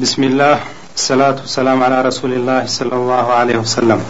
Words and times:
ብስምላህ 0.00 0.58
ሰላة 1.06 1.32
ሰላም 1.54 1.80
ረሱሊ 2.06 2.32
ላ 2.48 2.52
ለ 2.88 2.92
ላه 3.08 3.28
ለ 3.48 3.56
ወሰለም 3.62 4.02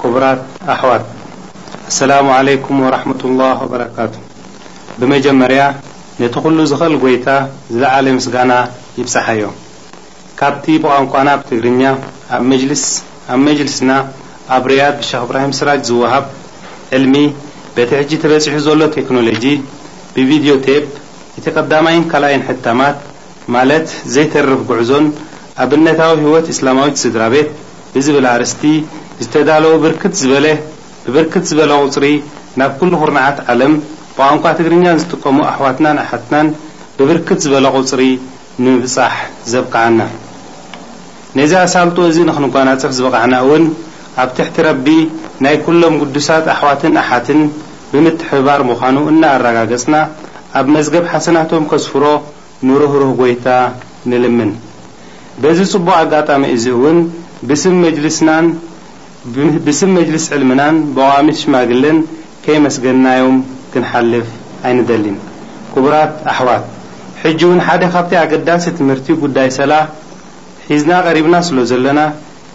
ኩቡራት 0.00 0.40
ኣሕዋት 0.74 1.04
ኣሰላሙ 1.90 2.26
ዓለይኩም 2.38 2.76
ወረحመة 2.86 3.22
لላه 3.30 3.54
ወበረካቱ 3.64 4.14
ብመጀመርያ 4.98 5.60
ነቲ 6.22 6.34
ኩሉ 6.46 6.58
ዝኽእል 6.72 6.94
ጐይታ 7.04 7.28
ዝለዓለ 7.72 8.06
ምስጋና 8.18 8.52
ይብፅሓዮም 8.98 9.54
ካብቲ 10.40 10.66
ብቋንቋና 10.82 11.28
ብ 11.40 11.46
ትግርኛ 11.50 11.82
ኣብ 12.38 12.42
መስ 12.52 12.84
ኣብ 13.34 13.38
መጅሊስና 13.48 13.90
ኣብ 14.56 14.62
ርያድ 14.72 14.94
ብሸክ 15.00 15.22
እብራሂም 15.28 15.54
ስራጅ 15.60 15.80
ዝውሃብ 15.90 16.24
ዕልሚ 16.98 17.14
በቲ 17.76 17.90
ሕጂ 18.00 18.12
ተበፂሑ 18.24 18.56
ዘሎ 18.66 18.80
ቴክኖሎጂ 18.98 19.46
ብቪድዮ 20.16 20.54
ቴፕ 20.68 20.84
እቲ 21.38 21.46
ቐዳማይን 21.56 22.04
ካልይን 22.12 22.42
ሕተማት 22.50 22.96
ማለት 23.54 23.88
ዘይተርፍ 24.14 24.60
ጉዕዞን 24.70 25.06
ኣብ 25.62 25.70
ነታዊ 25.86 26.14
ህወት 26.26 26.46
እስላማዊት 26.54 26.96
ስድራ 27.02 27.22
ቤት 27.34 27.48
ብዝብለ 27.94 28.24
ኣርስቲ 28.36 28.62
ዝተዳለው 29.24 29.72
ብርክት 29.84 30.14
ዝበለ 30.20 30.46
ብብርክት 31.06 31.44
ዝበለ 31.50 31.72
ቁፅሪ 31.84 32.06
ናብ 32.60 32.72
ኩሉ 32.80 32.92
ኩርናዓት 33.02 33.38
ዓለም 33.52 33.72
ብቋንቋ 34.14 34.44
ትግርኛን 34.58 35.00
ዝጥቀሙ 35.02 35.38
ኣሕዋትናን 35.50 35.98
ኣሓትናን 36.04 36.48
ብብርክት 36.98 37.38
ዝበለ 37.44 37.66
ቝፅሪ 37.78 38.02
ንምብፃሕ 38.64 39.14
ዘብቅዓና 39.52 40.00
ነዚ 41.38 41.52
ኣሳልጦ 41.64 41.96
እዚ 42.10 42.18
ንክንጓናፅፍ 42.30 42.92
ዝበቕዓና 42.98 43.34
እውን 43.44 43.64
ኣብ 44.22 44.30
ትሕቲ 44.36 44.56
ረቢ 44.68 44.86
ናይ 45.44 45.56
ኩሎም 45.66 45.94
ቅዱሳት 46.02 46.46
ኣሕዋትን 46.54 46.94
ኣሓትን 47.02 47.40
ብምትሕብባር 47.92 48.60
ምዃኑ 48.70 48.96
እናኣረጋገፅና 49.12 49.96
ኣብ 50.58 50.66
መዝገብ 50.76 51.04
ሓሰናቶም 51.12 51.64
ከስፍሮ 51.70 52.04
ንሩህሩህ 52.68 53.10
ጎይታ 53.20 53.46
ንልምን 54.10 54.50
በዚ 55.42 55.58
ፅቡቅ 55.72 55.94
ኣጋጣሚ 56.02 56.42
እዚ 56.56 56.64
እውን 56.76 56.98
ብስብ 59.66 59.86
መጅልስ 59.98 60.24
ዕልምናን 60.36 60.76
ብዋሚት 60.96 61.36
ሽማግለን 61.40 61.98
ከይመስገናዮም 62.44 63.36
ክንሓልፍ 63.72 64.28
ኣይንደሊን 64.66 65.16
ክቡራት 65.74 66.14
ኣሕዋት 66.32 66.64
ሕጂ 67.22 67.40
እውን 67.48 67.60
ሓደ 67.66 67.82
ካብቲ 67.94 68.12
ኣገዳሲ 68.22 68.64
ትምህርቲ 68.78 69.08
ጉዳይ 69.24 69.50
ሰላ 69.58 69.72
ሒዝና 70.70 70.92
ቀሪብና 71.06 71.36
ስለ 71.48 71.58
ዘለና 71.72 72.00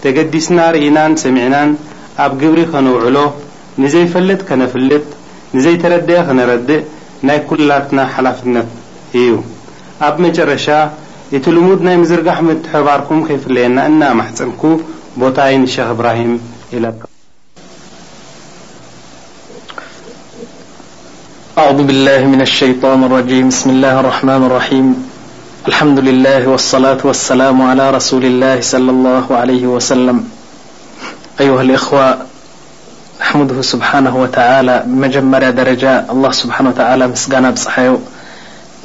ተገዲስና 0.03 0.59
ርእናን 0.78 1.14
ሰሚዕናን 1.26 1.70
ኣብ 2.28 2.31
ግብሪ 2.44 2.59
ከነውዕሎ 2.74 3.18
ንዘይፈልጥ 3.84 4.40
ከነፍልጥ 4.52 5.03
ንዘይተረድየ 5.58 6.20
ክነረድእ 6.30 6.81
ናይ 7.28 7.40
ኩልላትና 7.52 8.00
ሓላፍነት 8.16 8.68
እዩ 9.22 9.31
ب 10.02 10.20
مرش 10.22 10.66
ت 11.44 11.45
لمد 11.56 11.81
ي 11.94 11.95
مزرقحم 12.02 12.48
حبركم 12.73 13.20
يفلين 13.36 13.76
ن 14.00 14.02
محسنك 14.20 14.62
بتين 15.22 15.66
شخ 15.73 15.88
إبراهيم 15.95 16.31
أع 21.58 21.68
الله 21.81 22.20
من 22.34 22.42
الشيان 22.48 23.02
الرجي 23.08 23.52
سم 23.59 23.70
لهالرحن 23.81 24.30
الريم 24.40 24.88
حمه 25.78 26.02
ولصلة 26.52 27.00
وسلا 27.09 27.50
على 27.70 27.86
رسو 27.98 28.16
له 28.42 28.56
صلى 28.73 28.92
الله 28.95 29.25
علوسلم 29.42 30.18
أه 31.42 31.62
الخوة 31.66 32.09
حمده 33.28 33.58
سبحانه 33.73 34.14
وتعلى 34.23 34.75
مجمر 35.03 35.44
درجة 35.62 35.94
الله 36.14 36.31
سبحانه 36.44 36.68
وتعلى 36.72 37.06
سن 37.31 37.45
بحي 37.58 37.88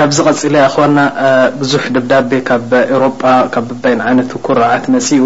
ካብ 0.00 0.12
ዚ 0.16 0.20
ቐፅለ 0.26 0.54
ኮና 0.74 0.98
ብዙح 1.60 1.82
ድብዳቤ 1.94 2.32
ካ 2.48 2.54
ኤሮ 2.92 3.02
ይ 3.90 3.94
ነ 4.18 4.22
ኩርዓ 4.46 4.68
መፅኡ 4.94 5.24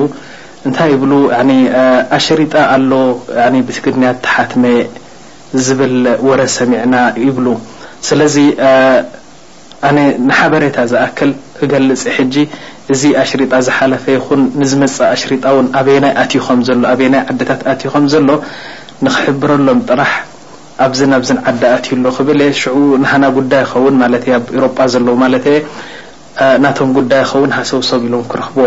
እንታይ 0.69 0.93
ኣሽሪጣ 2.17 2.55
ኣሎ 2.75 2.91
ትክድን 3.69 4.05
ተሓትመ 4.25 4.65
ዝብል 5.67 5.95
ወረ 6.31 6.41
ሰሚዕና 6.57 6.95
ይብሉ 7.27 7.47
ስለዚ 8.09 8.37
ንሓበሬታ 10.31 10.77
ዝኣክል 10.95 11.31
ክገልፅ 11.61 12.03
ጂ 12.35 12.47
እዚ 12.95 13.03
ሽሪጣ 13.33 13.53
ዝሓለፈ 13.71 14.05
ይን 14.19 14.43
ዝመ 14.73 14.83
ሽሪጣ 15.23 15.45
ኣበና 15.79 16.07
ኸ 16.37 16.61
ሎ 16.83 17.13
ታ 17.49 17.81
ኸም 17.95 18.07
ዘሎ 18.15 18.31
ንሕብረሎም 19.07 19.81
ጥራح 19.91 20.13
ኣብዝ 20.83 21.01
ብዝን 21.23 21.39
ዓዳ 21.51 21.63
ኣትዩ 21.77 21.91
ሎ 22.05 22.11
ክብለ 22.17 22.41
ሽዑ 22.61 22.79
ንሃና 23.03 23.25
ጉዳይ 23.37 23.61
ይኸውን 23.65 23.95
ማለ 24.03 24.15
ኣብ 24.37 24.45
ኤሮጳ 24.59 24.79
ዘለዉ 24.93 25.15
ማለት 25.23 25.45
የ 25.51 25.55
ናቶም 26.63 26.91
ጉዳይ 26.97 27.21
ይኸውን 27.25 27.51
ሃሰውሰብ 27.59 28.01
ኢሎም 28.09 28.25
ክረኽብዎ 28.31 28.67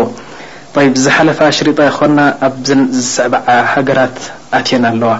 ዝሓለፈ 1.04 1.38
ኣሽሪጣ 1.50 1.78
ይኾና 1.88 2.18
ኣ 2.48 2.50
ዝሰበዓ 2.96 3.46
ሃገራት 3.72 4.16
ኣትየን 4.60 4.84
ኣለዋ 4.92 5.12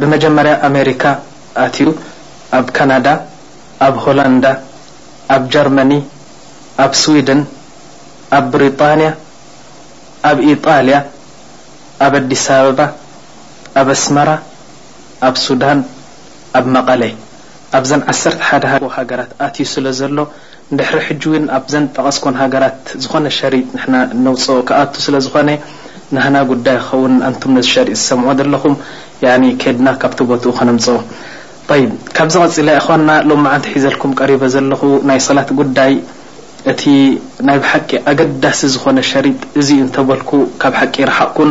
ብመጀመርያ 0.00 0.54
ኣሜሪካ 0.70 1.02
ኣትዩ 1.66 1.88
ኣብ 2.60 2.66
ካናዳ 2.78 3.08
ኣብ 3.86 3.94
ሆላንዳ 4.06 4.46
ኣብ 5.36 5.42
ጀርማኒ 5.54 5.92
ኣብ 6.84 6.92
ስዊድን 7.04 7.40
ኣብ 8.40 8.44
ብሪጣንያ 8.52 9.10
ኣብ 10.30 10.38
ኢጣልያ 10.52 10.98
ኣብ 12.06 12.12
ኣዲስ 12.20 12.44
ኣበባ 12.58 12.80
ኣብ 13.80 13.88
ኣስመራ 13.96 14.28
ኣብ 15.26 15.34
ሱዳን 15.46 15.78
ኣብ 16.58 16.66
መቐለ 16.74 17.02
ኣብዘ 17.78 17.90
ዓ 18.10 18.30
ሓደ 18.48 18.64
ሃገራት 18.96 19.30
ኣትእዩ 19.46 19.64
ስለ 19.74 19.86
ዘሎ 20.00 20.16
ድሕሪ 20.78 20.98
ሕጂ 21.08 21.22
ው 21.30 21.40
ኣብዘ 21.56 21.72
ጠቐስኮን 21.94 22.36
ሃገራት 22.42 22.80
ዝኾነ 23.04 23.24
ሸጥ 23.38 23.54
ነውፅ 24.26 24.44
ከኣቱ 24.68 24.94
ስለ 25.06 25.14
ዝኾነ 25.26 25.50
ንና 26.16 26.36
ጉዳይ 26.50 26.78
ኸውን 26.88 27.14
ኣንቱም 27.28 27.54
ሸርጥ 27.70 27.88
ዝሰምዖ 28.00 28.28
ዘለኹም 28.40 28.74
ከድና 29.64 29.88
ካብቲ 30.04 30.20
ቦትኡ 30.30 30.52
ከነምፅ 30.58 30.86
ካብዚ 32.18 32.34
ቐፅላ 32.44 32.70
ኮና 32.86 33.08
ሎ 33.30 33.38
መዓንቲ 33.46 33.66
ሒዘልኩም 33.74 34.12
ቀሪበ 34.20 34.42
ዘለኹ 34.56 34.80
ናይ 35.08 35.18
ሰላት 35.28 35.50
ጉዳይ 35.62 35.92
እቲ 36.72 36.82
ናይ 37.48 37.58
ሓቂ 37.72 37.90
ኣገዳሲ 38.12 38.60
ዝኾነ 38.76 38.98
ሸሪጥ 39.10 39.40
እዚ 39.62 39.68
እንተበልኩ 39.84 40.30
ካብ 40.62 40.74
ሓቂ 40.80 40.96
ረሓቅኩን 41.12 41.50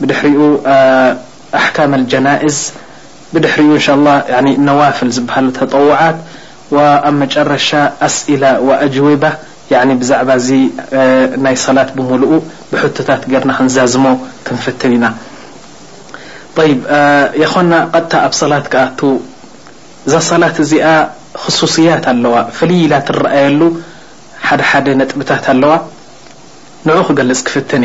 بدحر 0.00 0.58
أحكام 1.54 1.94
الجنائز 1.94 2.72
بحر 3.32 3.62
إن 3.62 3.78
شاء 3.80 3.96
الله 3.96 4.22
نوافل 4.58 5.10
زبل 5.10 5.52
تطوعت 5.52 6.16
و 6.72 6.98
مرش 7.10 7.74
أسئل 8.02 8.42
وأجوبة 8.56 9.32
بعب 9.70 9.90
ي 10.50 11.54
صلة 11.66 11.86
بملق 11.96 12.42
بحتت 12.72 13.08
رنا 13.38 13.62
نززم 13.62 14.04
نفتن 14.52 14.92
ن 15.02 15.04
طي 16.56 16.70
يخن 17.42 17.72
ق 17.94 18.26
ب 18.30 18.32
صلة 18.42 18.62
ك 18.72 18.74
ذ 20.10 20.14
صلة 20.30 21.08
خصوصيت 21.42 22.04
الو 22.12 22.34
فل 22.58 22.72
ل 22.90 22.94
ترأيل 23.08 23.60
حد 24.46 24.60
حد 24.70 24.88
نطبت 25.00 25.30
الو 25.52 25.72
نع 26.86 26.96
قل 27.16 27.30
كفتن 27.46 27.84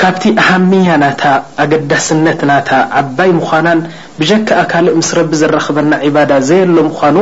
ካብቲ 0.00 0.22
ኣሃمያ 0.42 0.92
ናታ 1.02 1.22
ኣገዳስነት 1.62 2.40
ናታ 2.50 2.70
ዓባይ 3.00 3.30
ምዃና 3.38 3.68
ብጀካ 4.20 4.46
ኣካልእ 4.62 4.94
ምስ 5.00 5.10
ረቢ 5.18 5.32
ዘረክበና 5.40 5.92
عባዳ 6.06 6.30
ዘየ 6.48 6.62
ሎ 6.76 6.78
ምኳኑ 6.88 7.16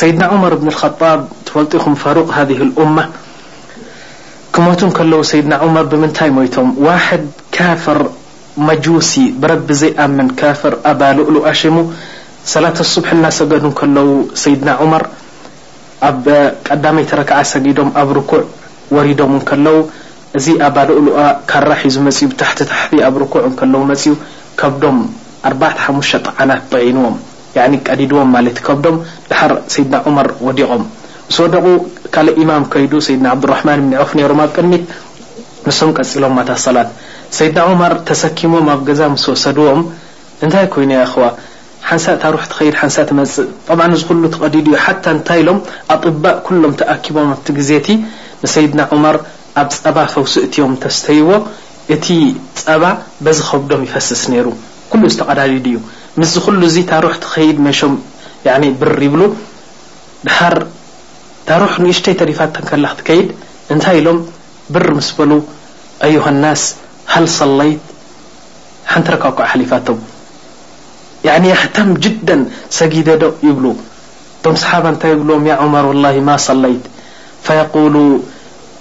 ሰይድና 0.00 0.22
عመር 0.34 0.52
እብن 0.58 0.68
الخጣب 0.72 1.20
ትፈلጢኹም 1.46 1.94
فሩق 2.02 2.28
ሃذ 2.36 2.50
اأ 2.80 3.04
ክሞቱ 4.54 4.80
ከለዉ 4.98 5.20
ሰይድና 5.30 5.54
عር 5.64 5.84
ብምንታይ 5.92 6.30
ሞቶም 6.38 6.68
ዋحድ 6.86 7.24
ካፍር 7.56 8.00
መجሲ 8.68 9.12
ብረቢ 9.42 9.68
ዘይኣምን 9.82 10.28
ካፍር 10.40 10.74
ኣባልقሉ 10.92 11.36
ኣሽሙ 11.52 11.76
ሰላተ 12.52 12.78
صبح 12.94 13.10
ናሰገዱ 13.24 13.64
ከለዉ 13.78 14.08
ሰይድና 14.42 14.70
عمር 14.82 15.02
ኣብ 16.10 16.24
ቀዳመይ 16.68 17.04
ተረክዓ 17.10 17.36
ሰጊዶም 17.54 17.90
ኣብ 18.02 18.08
رኩዕ 18.18 18.42
ورዶም 18.94 19.34
ከለዉ 19.48 19.78
ዚ 20.44 20.50
قل 21.52 21.66
ዎ 21.70 21.86
ቆ 23.58 23.68
ን 23.70 23.80
ሰዎ 48.46 49.10
ኣብ 49.60 49.68
ፀባ 49.82 49.96
ፈውስእትም 50.12 50.72
ተስተይዎ 50.82 51.30
እቲ 51.94 52.06
ፀባ 52.64 52.82
በዝከቡዶም 53.24 53.82
يፈስስ 53.86 54.22
ነሩ 54.32 54.46
ኩሉ 54.90 55.02
ዝተقዳዲድ 55.12 55.66
እዩ 55.70 55.78
ምስ 56.20 56.32
ኩሉ 56.44 56.60
ዙ 56.74 56.84
ታሩح 56.92 57.14
ትኸድ 57.24 57.56
መም 57.66 58.64
ብር 58.80 58.98
ይብሉ 59.06 59.22
ድር 60.28 60.56
ታሩح 61.48 61.72
ንእሽተይ 61.84 62.14
ተሪፋ 62.22 62.38
ትከድ 62.56 63.28
እንታይ 63.74 63.96
ኢሎም 64.00 64.20
ብር 64.74 64.86
مስ 64.98 65.08
በሉ 65.18 65.30
ኣيሃنስ 66.08 66.62
ሃል 67.12 67.26
صለይት 67.38 67.82
ሓንቲ 68.92 69.06
ረካقع 69.14 69.48
ሊፋ 69.60 69.72
ህተም 71.62 71.90
جዳ 72.04 72.28
ሰጊደዶ 72.78 73.24
ይብሉ 73.48 73.64
እቶም 74.36 74.54
ሰሓባ 74.62 74.84
እታይ 74.96 75.12
ብዎም 75.20 75.44
عመር 75.64 75.84
الله 75.94 76.14
ማ 76.28 76.30
صለيት 76.48 76.84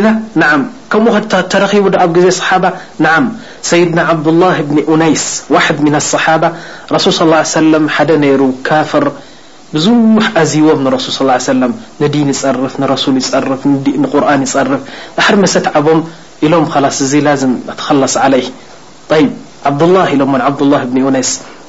متريب 0.00 2.30
صحابة 2.30 2.70
نع 2.98 3.22
سيدنا 3.62 4.02
عبدالله 4.02 4.60
بن 4.60 4.84
أنيس 4.94 5.42
وحد 5.50 5.80
من 5.80 5.94
الصحابة 5.94 6.52
رسول 6.92 7.12
صلى 7.12 7.34
ا 7.34 7.36
عه 7.38 7.42
سلم 7.42 7.84
د 8.08 8.10
نر 8.22 8.42
كافر 8.68 9.06
بزح 9.74 10.26
اذوم 10.42 10.80
نرسول 10.86 11.10
صلى 11.16 11.24
اله 11.24 11.36
عل 11.40 11.46
وسلم 11.52 11.72
ندين 12.02 12.28
يرف 12.44 12.74
نرسول 12.82 13.14
يرف 13.16 13.32
نرن 13.66 14.42
يرف 14.54 14.82
بحر 15.18 15.34
مستعبم 15.44 16.00
الم 16.44 16.64
خلص 16.74 16.96
زي 17.12 17.20
لا 17.26 17.32
تلص 17.84 18.14
علي 18.24 18.44
عبدالله 19.68 20.04
عبدالله 20.48 20.80
بن 20.90 20.96
نيس 21.16 21.30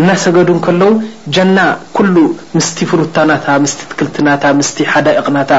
እናሰገዱ 0.00 0.48
ከለዉ 0.66 0.92
ጀና 1.34 1.58
ኩሉ 1.96 2.14
ምስ 2.56 2.68
ፍሩታናታ 2.90 3.46
ስ 3.72 3.74
ትክልትናታ 3.90 4.44
ሓዳቕናታ 4.92 5.52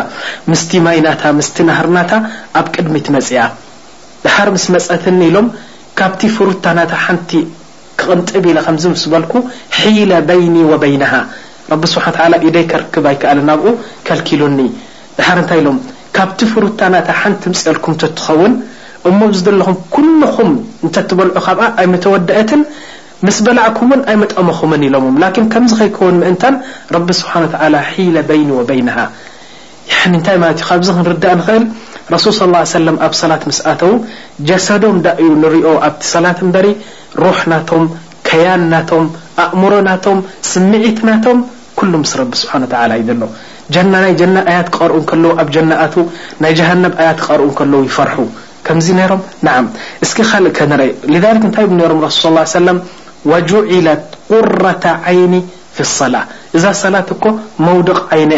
ምስ 0.52 0.64
ማይናታ 0.86 1.24
ስ 1.48 1.68
ናሃርናታ 1.70 2.12
ኣብ 2.62 2.66
ቅድሚ 2.76 2.96
ት 3.06 3.14
መፅያ 3.16 3.44
ድሓር 4.24 4.50
ምስ 4.56 4.66
መፀትኒ 4.76 5.20
ኢሎም 5.30 5.48
ካብቲ 6.00 6.22
ፍሩታናታ 6.38 6.94
ሓንቲ 7.06 7.32
ክቕንጥ 8.00 8.30
ኢ 8.40 8.56
ከዚ 8.68 8.84
ምስ 8.94 9.04
በልኩ 9.14 9.34
ሒለ 9.80 10.12
በይኒ 10.30 10.56
ወበይናሃ 10.72 11.14
ቢ 11.84 11.92
ስሓ 11.94 12.06
ኢደይ 12.50 12.66
ከርክብ 12.72 13.06
ኣይከኣል 13.12 13.40
ናብኡ 13.50 13.68
ከልኪሉኒ 14.10 14.60
ድሓር 15.20 15.40
ንታይ 15.44 15.60
ኢሎም 15.62 15.78
ካብቲ 16.18 16.40
ፍሩታናታ 16.52 17.10
ሓንቲ 17.22 17.44
ፅልኩም 17.64 17.94
ትኸውን 18.02 18.54
እሞለኹም 19.10 19.78
ኩኹም 19.96 20.52
እተ 20.88 20.96
ትበልዑ 21.10 21.38
ካብ 21.48 21.60
ኣይ 21.80 21.88
መተወደአትን 21.94 22.62
ስ 23.34 23.38
በላعኩ 23.46 23.78
ኣይመጠመኹ 24.12 24.60
ኢሎሞ 24.88 25.06
ከም 25.54 25.66
ከከን 25.78 26.16
ምእን 26.22 27.06
ስሓ 27.20 27.34
ይኒ 28.40 28.50
ون 28.58 28.66
ዚ 28.72 28.82
ክእ 30.66 31.30
صى 33.20 33.30
ኣብ 33.36 33.44
ት 33.46 33.56
ስኣተው 33.60 33.94
ጀሰዶ 34.50 34.84
ዳዩ 35.06 35.28
ሪኦ 35.56 35.68
ኣ 35.88 35.92
ላት 36.26 36.40
በሪ 36.56 36.68
ሩ 37.24 37.32
ናቶም 37.54 37.86
ከያን 38.30 38.64
ናቶም 38.74 39.06
ኣእምሮ 39.46 39.74
ናቶም 39.90 40.20
ስምዒት 40.52 41.00
ናቶም 41.12 41.38
ل 41.92 41.96
ሓ 42.52 42.88
ዩ 43.04 43.16
ሎ 43.22 44.34
ና 44.36 44.48
ት 44.68 44.76
ክር 44.78 44.92
ኣብ 45.44 45.48
ናይ 46.46 46.54
جሃ 46.60 46.72
ያት 47.10 47.20
ር 47.40 47.82
ይፈር 47.90 48.12
ዚ 48.86 48.90
ታ 51.58 52.72
وجعلት 53.30 54.04
قرة 54.30 54.86
عይኒ 55.06 55.34
في 55.76 55.82
الصላة 55.88 56.22
እዛ 56.58 56.66
ሰላት 56.84 57.08
እك 57.16 57.26
መوድቕ 57.68 57.98
ይ 58.22 58.34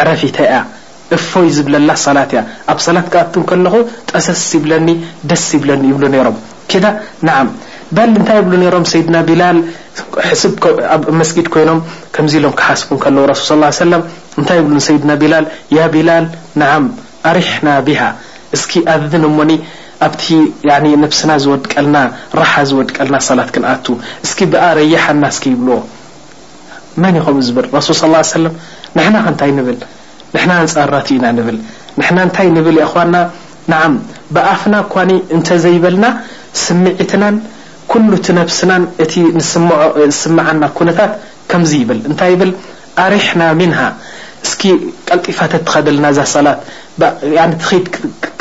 عረፊተ 0.00 0.38
እፈይ 1.16 1.48
ዝብለላ 1.56 1.90
ላት 2.16 2.30
ያ 2.38 2.40
ኣብ 2.72 2.78
ላት 2.94 3.06
ኣት 3.20 3.34
ለ 3.64 3.76
ጠሰስ 4.10 4.42
ይለኒ 4.58 4.88
ደስ 5.30 5.46
ለኒ 5.68 5.84
ም 7.96 8.24
ታይ 8.28 8.38
ም 8.64 8.82
ሰድና 8.92 9.14
ቢላ 9.28 9.42
ጊድ 11.36 11.48
ይኖ 11.62 11.70
ከዚ 12.14 12.32
ሎ 12.44 12.50
ሓስ 12.68 12.80
صى 13.50 13.90
ታ 14.48 14.58
ድና 15.02 15.12
ቢላ 15.22 15.34
ቢላል 15.94 16.26
ሪሕና 17.36 17.68
بሃ 17.86 18.00
ኣ 18.92 18.96
ሞኒ 19.38 19.52
ኣብቲ 20.06 20.26
فስና 21.12 21.30
ዝድቀልና 21.44 21.96
ራሓ 22.40 22.52
ዝድቀልና 22.68 23.16
ሰላት 23.28 23.50
ክኣ 23.54 23.64
እኪ 24.26 24.38
ብኣረይሓና 24.52 25.24
ስ 25.36 25.40
ይብልዎ 25.50 25.78
ን 27.02 27.12
ይኹም 27.18 27.38
ዝ 27.48 27.54
ሱ 27.88 27.90
صى 28.00 28.08
ንና 28.96 29.16
ክንታይ 29.26 29.50
ብ 29.66 29.68
ና 30.50 30.56
ፃራ 30.74 30.94
ኢና 31.16 31.26
ብ 31.46 31.48
ና 32.16 32.26
ታይ 32.36 32.48
ብል 32.64 32.78
ና 33.70 33.74
ዓ 33.82 33.88
ብኣፍና 34.34 34.74
ኳ 34.94 35.04
እተዘይበልና 35.38 36.04
ስምዒትና 36.64 37.24
ኩሉ 37.92 38.10
ቲ 38.26 38.38
فስና 38.50 38.72
እ 39.02 40.06
ስምዓና 40.22 40.62
ኩነታት 40.78 41.12
ከምዚ 41.50 41.72
ይብል 41.82 42.00
ታይ 42.20 42.34
ብል 42.40 42.52
ኣሬሕና 43.04 43.42
ምنሃ 43.60 43.80
ቀጢፋ 45.10 45.38
ኸደልናዛ 45.72 46.18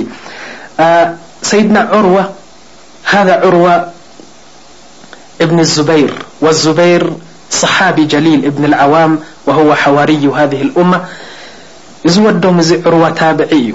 سيدنا 1.51 1.81
عروة 1.93 2.25
هذا 3.13 3.35
عروة 3.45 3.89
بن 5.41 5.59
الزبير 5.61 6.13
والزبير 6.41 7.03
صحابي 7.51 8.05
جليل 8.05 8.45
ابن 8.45 8.65
العوام 8.65 9.19
وهو 9.47 9.75
حواري 9.75 10.23
هذه 10.37 10.61
الأمة 10.69 10.99
ودم 12.27 12.59
عروة 12.87 13.11
تابعي 13.11 13.67
ي 13.69 13.75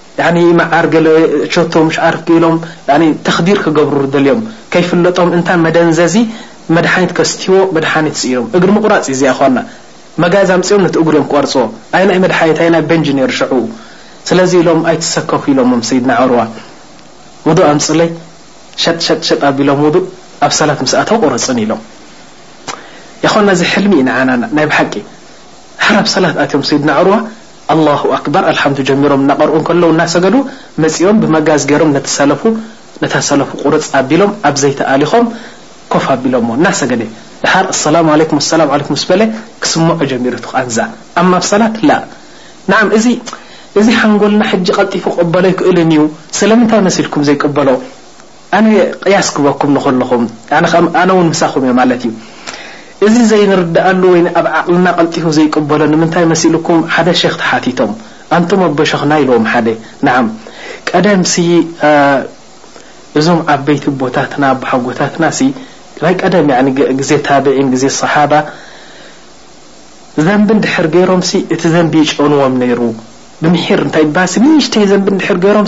መዓር 0.59 0.85
ገ 0.93 0.97
ሸቶ 1.53 1.73
ዓርፍ 2.07 2.21
ገሎም 2.29 2.55
ተክዲር 3.27 3.57
ክገብሩ 3.65 3.97
ደልዮም 4.13 4.41
ከይፍለጦም 4.73 5.29
እንታ 5.37 5.49
መደንዘዚ 5.65 6.15
መድሓኒት 6.77 7.11
ከስትዎ 7.17 7.55
መድሓኒት 7.75 8.17
ኢሎም 8.29 8.45
እግር 8.57 8.69
ምቑራፅ 8.75 9.05
እዩእዚኣ 9.11 9.31
ኮና 9.39 9.57
መጋዝ 10.23 10.49
ምፅኦም 10.61 10.81
ነ 10.85 10.87
እጉሪኦም 11.01 11.25
ክርፅዎ 11.31 11.63
ና 12.09 12.19
መድሓኒት 12.25 12.59
ቤንጅነር 12.91 13.31
ሽ 13.39 13.49
ስለዚ 14.29 14.51
ኢሎም 14.61 14.81
ኣይትሰከፉ 14.91 15.43
ኢሎሞም 15.53 15.81
ሰይድና 15.89 16.11
ዕርዋ 16.23 16.39
ው 17.49 17.57
ኣምፅለይ 17.73 18.09
ሸጥሸጥሸጥ 18.83 19.39
ኣቢሎም 19.49 19.79
እ 19.89 20.01
ኣብ 20.45 20.51
ሰላት 20.59 20.79
ስኣተ 20.91 21.09
ቁረፅን 21.23 21.57
ኢሎም 21.63 21.81
ይኮና 23.25 23.49
እዚ 23.57 23.61
ሕልሚ 23.73 23.93
ዩ 23.99 24.03
ና 24.09 24.35
ናይ 24.57 24.65
ብሓቂ 24.71 24.93
ሓር 25.87 26.05
ሰላት 26.15 26.35
ኣትዮም 26.43 26.63
ሰይድና 26.69 26.91
ዕርዋ 27.01 27.15
ኣላه 27.71 28.01
ኣክባር 28.17 28.43
ኣልሓምቱ 28.51 28.79
ጀሚሮም 28.89 29.21
እናቀርኡ 29.23 29.55
ከለዉ 29.67 29.87
እናሰገዱ 29.95 30.35
መፂኦም 30.83 31.17
ብመጋዝ 31.23 31.61
ገይሮም 31.69 31.91
ነታሰለፉ 33.03 33.49
ቁርፅ 33.63 33.85
ኣቢሎም 33.99 34.31
ኣብዘይተኣሊኾም 34.49 35.25
ኮፍ 35.93 36.05
ኣቢሎም 36.15 36.47
እናሰገደ 36.57 37.01
ሃር 37.51 37.67
ሰላሙ 37.83 38.07
ኩም 38.31 38.39
ኣሰላ 38.43 38.61
በለ 39.11 39.21
ክስሞዖ 39.63 39.99
ጀሚሩ 40.11 40.33
ት 40.43 40.49
ከንዛ 40.51 40.77
ኣ 41.21 41.23
ማ 41.29 41.33
ብሰላት 41.45 41.75
ን 42.71 42.83
እዚ 43.79 43.87
ሓንጎልና 43.99 44.43
ሕጂ 44.51 44.67
ቐጢፉ 44.77 45.03
ቅበለይ 45.19 45.51
ክእልን 45.59 45.91
እዩ 45.95 46.01
ስለምንታይ 46.39 46.81
መሲልኩም 46.87 47.21
ዘይቀበሎ 47.27 47.67
ኣነ 48.57 48.65
ቅያስ 49.03 49.27
ግበኩም 49.35 49.69
ንክለኹም 49.75 50.23
ኣነ 51.01 51.09
ውን 51.17 51.27
ምሳኹም 51.33 51.63
እዮ 51.67 51.71
ማለት 51.79 52.01
እዩ 52.07 52.11
እዚ 53.05 53.15
ዘይርዳአሉ 53.29 54.01
ኣብ 54.39 54.47
عቕልና 54.57 54.87
ቐلሁ 54.97 55.27
ዘيቀበሎ 55.37 55.81
ምታይ 56.01 56.23
لም 56.55 56.81
ሓደ 56.95 57.09
خ 57.19 57.29
ተቲቶም 57.39 57.91
ንت 58.41 58.51
ቦክና 58.79 59.11
لዎም 59.27 59.45
ቀደም 60.89 61.21
እዞም 63.19 63.39
ዓበيቲ 63.53 63.83
ቦታትና 64.01 64.43
ጎታትና 64.85 65.23
ዜ 67.09 67.17
ታ 67.27 67.41
ዜ 67.83 67.83
صሓባ 68.01 68.33
ዘንቢ 70.27 70.49
ድር 70.65 70.87
ገሮም 70.95 71.21
እቲ 71.53 71.61
ዘን 71.73 71.87
ጨንዎም 72.19 72.53
ሩ 72.79 72.91
ብምር 73.43 73.81
ታ 73.95 74.05
ሃ 74.17 74.29
ዘን 74.91 75.21
ሮም 75.57 75.67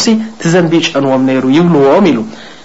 ዘን 0.54 0.68
ጨንዎም 0.94 1.24
ሩ 1.44 1.50
ይብልዎም 1.58 2.08
ሉ 2.18 2.20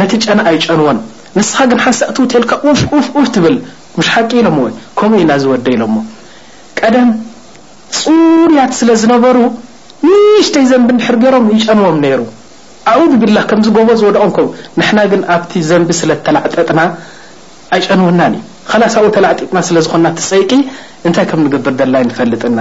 ነቲ 0.00 0.12
ጨና 0.24 0.40
ኣይጨንዎን 0.50 0.98
ንስኻ 1.36 1.58
ግን 1.70 1.80
ሓሳእት 1.84 2.18
ተልካ 2.32 2.52
ፍፍፍ 2.80 3.26
ትብል 3.34 3.56
ሽ 4.06 4.08
ሓቂ 4.14 4.30
ኢሎሞ 4.42 4.58
ከምኡ 4.98 5.18
ኢናዝወደ 5.24 5.66
ኢሎሞ 5.76 5.96
ቀደም 6.80 7.10
ፅርያት 8.00 8.72
ስለ 8.80 8.90
ዝነበሩ 9.02 9.38
ንሽተይ 10.10 10.64
ዘንቢ 10.72 10.90
ሕርገሮም 11.06 11.46
ይጨንዎም 11.56 11.98
ይሩ 12.10 12.20
ኡ 13.00 13.02
ብላ 13.22 13.38
ከምዝጎቦ 13.48 13.88
ዝደቀም 14.02 14.48
ና 14.98 15.04
ግ 15.10 15.18
ኣብቲ 15.34 15.52
ዘንቢ 15.70 15.90
ስለ 16.00 16.10
ተላዕጠጥና 16.28 16.80
ኣይጨንውና 17.76 18.20
እዩ 18.30 18.38
ከላሳዊ 18.70 19.06
ተላዕጢጥና 19.16 19.58
ስለ 19.68 19.76
ዝኾና 19.84 20.06
ትፀይቂ 20.18 20.50
እንታይ 21.08 21.26
ከም 21.30 21.40
ንግብር 21.46 21.74
ዘላ 21.80 21.94
ንፈልጥና 22.08 22.58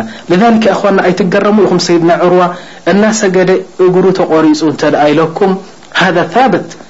ካ 0.63 0.91
እ 0.91 1.01
ኣይትገረሙ 1.07 1.57
ኢኹ 1.67 1.73
ሰድና 1.87 2.11
ዕሩዋ 2.25 2.43
እናሰገደ 2.91 3.49
እጉሩ 3.85 4.05
ተቆሪፁ 4.21 4.61
እተ 4.73 4.81
ይለኩም 5.11 5.51
በት 6.53 6.69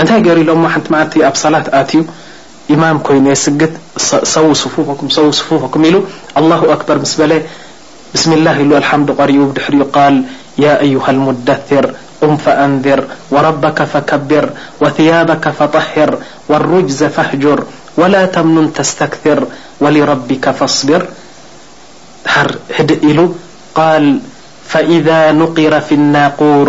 نتي 0.00 0.16
جر 0.26 0.38
ل 0.48 0.50
م 0.56 0.64
نت 0.76 0.86
معلت 0.92 1.12
ب 1.18 1.34
صلاة 1.44 1.64
تي 1.90 1.98
إمام 2.74 2.96
كين 3.06 3.24
يسقت 3.32 3.72
سو 4.34 4.46
صفوفكم 4.62 5.08
سو 5.16 5.24
صفوفكم 5.38 5.82
ل 5.94 5.96
الله 6.40 6.60
أكبر 6.74 6.96
مس 7.04 7.14
ل 7.30 7.32
بسم 8.14 8.30
الله 8.38 8.56
له 8.68 8.76
الحمد 8.82 9.08
قرو 9.18 9.44
بحر 9.56 9.74
قال 9.96 10.14
يا 10.64 10.72
أيها 10.86 11.10
المدثر 11.16 11.84
قم 12.20 12.32
فأنذر 12.44 13.00
وربك 13.34 13.78
فكبر 13.92 14.44
وثيابك 14.82 15.44
فطهر 15.58 16.10
والرجز 16.50 17.00
فاهجر 17.16 17.58
ولا 18.00 18.22
تمنن 18.34 18.66
تستكثر 18.76 19.40
ولربك 19.82 20.44
فاصبر 20.58 21.02
دحر 22.24 22.48
دء 22.90 23.04
ل 23.18 23.20
قال 23.78 24.04
فإذا 24.72 25.20
نقر 25.40 25.72
في 25.86 25.94
الناقور 26.00 26.68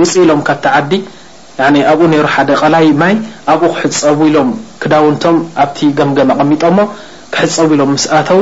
ውፅ 0.00 0.12
ኢሎም 0.22 0.40
ካብቲ 0.48 0.64
ዓዲ 0.78 0.92
ኣብኡ 1.90 2.02
ነሩ 2.12 2.26
ሓደ 2.34 2.48
ቐላይ 2.60 2.86
ማይ 3.00 3.14
ኣብኡ 3.52 3.68
ክሕፀቡ 3.76 4.18
ኢሎም 4.30 4.48
ክዳውንቶም 4.82 5.36
ኣብቲ 5.62 5.78
ገምገም 5.98 6.30
ቐሚጦ 6.38 6.62
ሞ 6.76 6.80
ክሕፀው 7.34 7.68
ኢሎም 7.74 7.92
ስእተው 8.04 8.40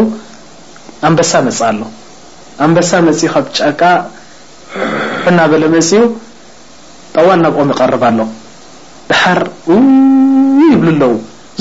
ኣንበሳ 1.08 1.32
መፅ 1.46 1.58
ኣሎ 1.68 1.80
ኣንበሳ 2.66 2.90
መፅ 3.08 3.20
ካብ 3.34 3.46
ጫቃ 3.58 3.82
ሑ 4.74 5.26
እና 5.32 5.38
በለ 5.52 5.62
መፅኡ 5.74 6.00
ጠዋል 7.16 7.40
ናብኦም 7.44 7.70
ይቐርባ 7.74 8.02
ኣሎ 8.12 8.20
ድሓር 9.10 9.40
ው 9.72 9.76
ይብሉ 10.72 10.88
ኣለው 10.94 11.12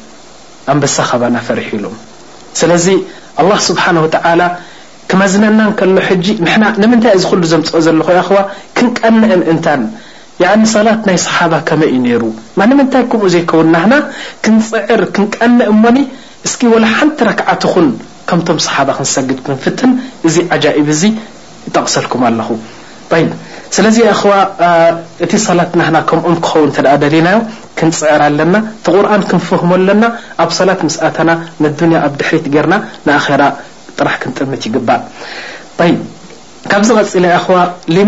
ፈሪ 1.47 1.61
ስለ 2.59 2.71
الله 3.41 3.57
سሓه 3.69 3.89
و 4.03 4.47
መዝነና 5.21 5.59
ሎ 5.95 6.97
ዘፅ 7.21 7.43
ዘ 7.51 7.55
ክንቀنق 8.77 9.31
እንታ 9.53 9.67
صላት 10.75 11.01
ናይ 11.09 11.17
صሓب 11.25 11.53
كመ 11.67 11.81
ዩ 11.93 12.13
ሩ 12.21 12.23
ن 12.69 12.71
ምታይ 12.79 13.03
كምኡ 13.11 13.21
ዘውናና 13.33 13.91
ክፅዕር 14.45 15.01
ክቀنق 15.15 15.69
و 16.73 16.75
ሓንቲ 16.97 17.19
رክዓት 17.29 17.63
ን 17.85 17.87
ከምቶም 18.29 18.57
صሓ 18.67 18.75
ክሰግ 18.97 19.29
ክፍት 19.45 19.79
ዚ 20.33 20.35
عجئب 20.53 20.87
ጠقሰልኩም 21.75 22.21
ኣለኹ 22.27 22.47
ስለዚ 23.75 23.97
خ 24.21 24.23
እቲ 25.25 25.33
ላት 25.57 25.71
ና 25.79 25.83
ከም 26.09 26.21
ክኸ 26.45 26.53
ና 27.27 27.29
ክፅዕር 27.79 28.21
ኣለና 28.27 28.55
ቲ 28.85 28.91
ቁር 28.93 29.05
ክفه 29.31 29.61
ኣለና 29.77 30.03
ኣብ 30.43 30.51
ላት 30.67 30.81
ተና 31.17 31.29
ኣ 32.05 32.07
ድ 32.53 32.57
ና 33.07 33.19
ራ 33.41 33.43
ጥራ 33.97 34.07
ክንጥም 34.21 34.51
ይግባእ 34.63 35.91
ካብ 36.71 36.81
ቀፅ 36.89 37.45
خ 37.45 37.47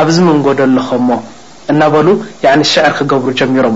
ኣብዚ 0.02 0.18
ንጎደ 0.36 0.60
ለኸ 0.76 0.90
እናበ 1.72 1.96
شعር 2.74 2.92
ክገብሩ 3.00 3.28
ጀሚሮም 3.40 3.76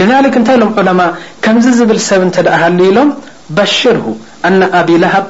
ل 0.00 0.08
ታይ 0.46 0.56
ሎም 0.62 0.70
ማ 1.00 1.52
ዝብል 1.78 1.98
ሰብ 2.10 2.22
ሉ 2.78 2.86
ሎም 2.96 3.08
ሽር 3.78 3.98
ن 4.54 4.56
ኣبላሃብ 4.80 5.26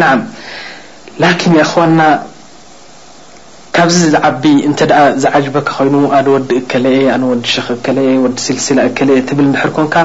ና 0.00 0.06
ላን 1.22 1.34
خና 1.72 2.00
ካብዚ 3.76 3.96
ዝዓቢ 4.12 4.42
እተ 4.68 4.80
ዝዓጅበካ 5.22 5.68
ኮይኑ 5.78 5.94
ኣደ 6.18 6.26
ወዲ 6.34 6.50
እከአ 6.60 7.14
ወዲ 7.30 7.44
ዲ 8.36 8.44
ሲሲ 8.44 8.66
ትብ 9.30 9.40
ኮንካ 9.76 9.96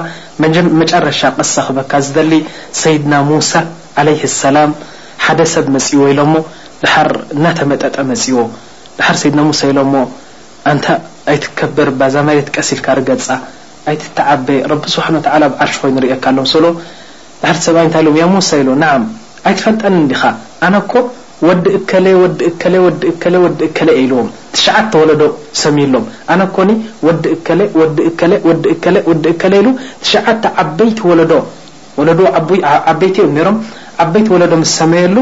መጨረሻ 0.81 1.21
ቅሳ 1.37 1.53
ክበካ 1.67 1.91
ዝሊ 2.07 2.33
ሰይድና 2.81 3.13
ሙሳ 3.29 3.51
عለ 4.01 4.07
ሰላም 4.41 4.71
ሓደ 5.25 5.39
ሰብ 5.53 5.65
መፅእዎ 5.75 6.03
ኢሎ 6.13 6.19
ሞ 6.33 6.35
ድሓር 6.83 7.09
ናተመጠጠ 7.45 7.95
መፅዎ 8.11 8.37
ድሓር 8.99 9.17
ሰይድና 9.23 9.41
ሙሳ 9.49 9.61
ኢሎሞ 9.73 9.93
ኣይትከበር 11.31 11.89
ባዛ 11.99 12.15
ት 12.47 12.49
ቀሲልካ 12.57 12.87
ገፃ 13.09 13.27
ኣይተዓበ 13.91 14.47
ቢ 14.77 14.91
ስብሓ 14.95 15.07
ዓርሽ 15.63 15.75
ኮይኑ 15.83 15.95
ካ 16.25 16.37
ሎ 16.39 16.47
ሎ 16.65 16.67
ሰብ 17.65 17.75
ታ 17.95 18.05
ሎ 18.07 18.17
ሙሳ 18.35 18.49
ኢሎ 18.63 18.69
ይትፈልጠ 19.49 19.83
ዲኻ 20.11 20.21
ኣነኮ 20.65 20.93
ወዲ 21.49 21.63
እከ 21.77 21.91
ከ 23.21 23.31
ዎ 23.43 24.19
ዓተ 24.79 24.91
ወለዶ 25.01 25.21
ሰሚሎም 25.61 26.05
ነኮ 26.41 26.55
ተ 30.43 30.51
ዓበቲ 30.53 31.15
ለዶ 31.21 31.33
ቲ 32.51 32.61
ዓበይቲ 34.03 34.27
ወለዶ 34.35 34.51
ሰመየሉ 34.77 35.17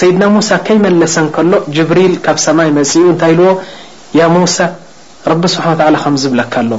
ሰድና 0.00 0.22
ሙሳ 0.36 0.50
ከይመለሰ 0.66 1.16
ከሎ 1.34 1.52
ጅብሪል 1.74 2.14
ካብ 2.24 2.38
ሰማይ 2.46 2.68
መፅኡ 2.78 3.02
እንታይ 3.10 3.32
ልዎ 3.38 3.48
ያ 4.18 4.22
ሙሳ 4.36 4.56
ቢ 5.42 5.50
ስሓ 5.54 5.64
ከዝብለካ 6.04 6.62
ሎ 6.70 6.78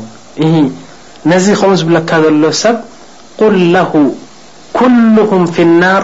ነዚ 1.31 1.45
ከምኡ 1.59 1.71
ዝብለካ 1.81 2.09
ዘሎ 2.25 2.43
ሰብ 2.63 2.77
ኩም 4.77 5.43
ፊ 5.53 5.65
ናር 5.83 6.03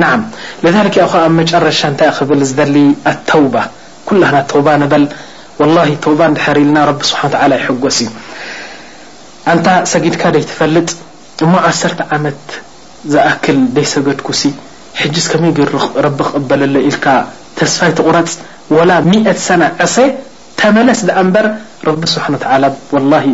نع 0.00 0.08
لذلك 0.64 0.94
ي 0.96 1.02
مጨرሻ 1.38 1.80
ብ 2.28 2.60
ل 2.74 2.76
اተوبة 3.12 3.62
كل 4.08 4.20
ተوب 4.52 4.68
نበل 4.82 5.04
والله 5.60 5.88
ተو 6.04 6.12
حرና 6.44 6.76
ر 6.90 6.92
سحا 7.12 7.28
وتل 7.32 7.52
يحس 7.58 7.98
እ 9.52 9.54
ن 9.56 9.60
ሰጊድካ 9.92 10.22
تፈلጥ 10.50 10.88
እم 11.44 11.52
ع 11.64 11.66
عመት 12.14 12.42
زأكل 13.12 13.58
ديሰገድكس 13.76 14.42
حجز 15.00 15.24
كم 15.32 15.44
قበ 16.34 16.50
ل 16.60 16.76
ተስፋي 17.58 17.92
ትقረፅ 17.98 18.28
ول 18.76 18.90
مئة 19.12 19.38
سن 19.48 19.62
عص 19.84 19.96
ተመለس 20.58 21.00
دبر 21.08 21.44
رب 21.88 22.02
سحا 22.12 22.30
وعل 22.42 22.64
والله 22.94 23.24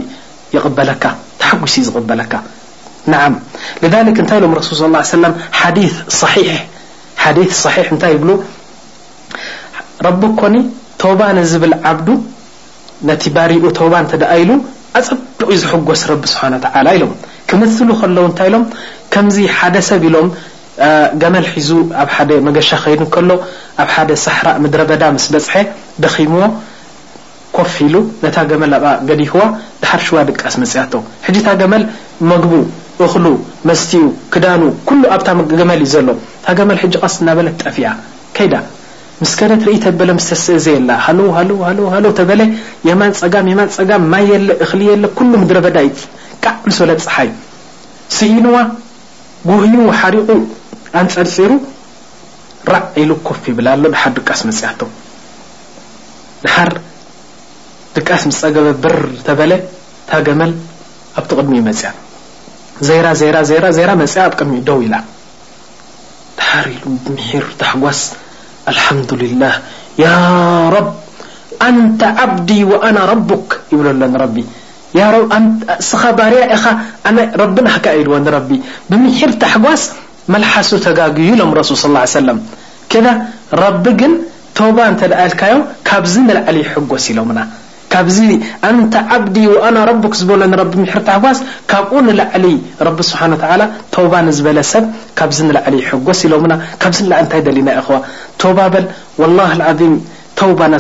يقበለካ 0.57 1.05
تحጒس 1.41 1.87
قበለك 1.97 2.33
ና 3.13 3.17
እንታይ 3.87 4.39
ኢሎም 4.41 4.53
ሱል 4.81 4.95
صى 5.11 6.53
ሰ 7.25 7.33
ዲ 7.37 7.45
صሕ 7.63 7.77
እታይ 7.97 8.13
ይብሉ 8.15 8.31
ረቢ 10.07 10.23
ኮኒ 10.41 10.55
ተባንዝብል 11.03 11.73
ዓብዱ 11.93 12.09
ነቲ 13.09 13.23
ባርኡ 13.37 13.65
ተባ 13.79 13.93
እተ 14.05 14.13
ደኣኢሉ 14.23 14.51
ኣፀድቅ 14.99 15.49
ዝጎስ 15.63 16.03
ረቢ 16.11 16.23
ስሓ 16.35 16.41
ኢሎም 16.97 17.13
ክምስሉ 17.51 17.89
ከለዉ 18.01 18.25
ንታይ 18.31 18.49
ሎም 18.55 18.65
ከምዚ 19.15 19.37
ሓደ 19.59 19.75
ሰብ 19.89 20.03
ኢሎም 20.09 20.29
ገመል 21.23 21.45
ሒዙ 21.55 21.71
ኣብ 22.03 22.09
ሓደ 22.17 22.31
መገሻ 22.49 22.69
ኸይድ 22.83 23.01
ከሎ 23.15 23.31
ኣብ 23.83 23.89
ሓደ 23.95 24.11
ሳሕራ 24.25 24.49
ምድረ 24.65 24.81
በዳ 24.91 25.03
ስ 25.27 25.29
በፅሐ 25.35 25.55
ደኺምዎ 26.03 26.43
ኮፍ 27.57 27.75
ኢሉ 27.87 27.95
ነታ 28.25 28.37
ገመል 28.51 28.73
ኣብ 28.79 28.85
ገዲህዋ 29.09 29.41
ድሓር 29.83 30.01
ሽዋ 30.09 30.17
ደቃስ 30.31 30.57
መፅያ 30.65 30.83
ታ 30.93 30.95
መል 32.31 32.37
ቡ 32.51 32.53
እክሉ 33.07 33.27
መስትኡ 33.69 34.03
ክዳኑ 34.35 34.63
ኩ 34.89 34.93
ኣብታገመል 35.15 35.81
እዩ 35.87 35.91
ዘሎ 35.95 36.09
ታ 36.45 36.55
ገመል 36.59 36.79
ሕ 36.83 36.89
ቀስ 37.03 37.15
እናበለ 37.23 37.49
ጠፊያ 37.63 37.89
ከዳ 38.37 38.55
ምከ 39.21 39.41
ኢ 39.75 39.77
በ 39.99 40.03
ስእዘየላ 40.45 40.91
ሃው 41.07 41.19
ማ 43.01 43.07
ፀ 43.19 43.39
ማ 43.59 43.67
ፀም 43.77 44.03
ማ 44.15 44.21
እሊየ 44.37 44.91
ምድረ 45.43 45.59
በዳ 45.67 45.77
ዩ 45.87 45.91
ዓ 46.51 46.55
ስ 46.79 46.79
በለ 46.83 46.93
ፀሓይ 47.07 47.31
ስሂንዋ 48.17 48.57
ጉህኑ 49.49 49.77
ሓሪቑ 50.01 50.29
ኣንፀንፂሩ 51.03 51.51
ራዕዒሉ 52.77 53.13
ኮፍ 53.29 53.43
ይብላ 53.51 53.69
ሎ 53.85 53.85
ንሓር 53.95 54.13
ድቃስ 54.19 54.41
መፅያቶ 54.49 54.81
ንሓር 56.47 56.73
ድቃስ 57.97 58.25
ፀገበብር 58.43 58.97
ተበለ 59.29 59.53
ታ 60.11 60.23
ገመል 60.29 60.53
ኣብቲ 61.19 61.31
ቅድሚ 61.41 61.55
መፅያ 61.71 61.91
ز 62.87 62.89
ቀሚው 64.39 64.61
ر 66.65 66.69
تحስ 67.61 67.99
الحمدلله 68.73 69.53
ي 70.05 70.07
رب 70.77 70.89
أنت 71.69 72.01
عبዲ 72.21 72.51
وأن 72.73 72.97
ربك 73.13 73.49
يብ 73.73 73.81
ن 73.99 74.01
ب 74.35 74.37
لዎن 74.97 75.45
ብمر 78.91 79.21
تحጓስ 79.43 79.83
ملحس 80.33 80.71
ተ 80.87 80.89
ሎ 81.17 81.19
رسل 81.61 81.75
صلى 81.83 81.93
اله 81.99 82.05
عيه 82.07 82.17
وسلم 82.21 82.39
كد 82.93 83.07
رب 83.65 83.85
ግ 84.01 84.03
ب 84.77 84.79
قلي 85.01 85.51
ካዚ 85.89 86.15
لعل 86.37 86.57
حس 86.73 87.07
ሎم 87.19 87.31
ዚ 88.17 88.23
ዓبዲ 89.17 89.39
ون 89.63 89.77
رب 89.91 90.05
ዝ 90.21 90.33
ጓስ 91.25 91.39
ካኡ 91.73 91.91
ل 92.19 92.21
ተዝበ 93.95 94.47
ሰብ 94.73 94.85
ስ 96.21 96.33
ሎ 96.33 96.35
ና 96.53 96.55
لله 97.59 98.03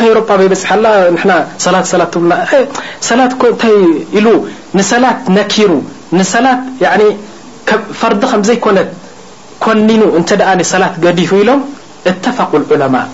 رلللال 0.00 1.16
نصلاة 4.78 5.14
نكر 5.36 5.70
نصلا 6.20 6.52
فرد 8.00 8.22
زيكنت 8.48 8.88
كنن 9.64 10.00
نتن 10.20 10.40
صلاة 10.72 10.92
قيف 11.04 11.32
لم 11.48 11.60
اتفقوا 12.10 12.60
العلماء 12.62 13.06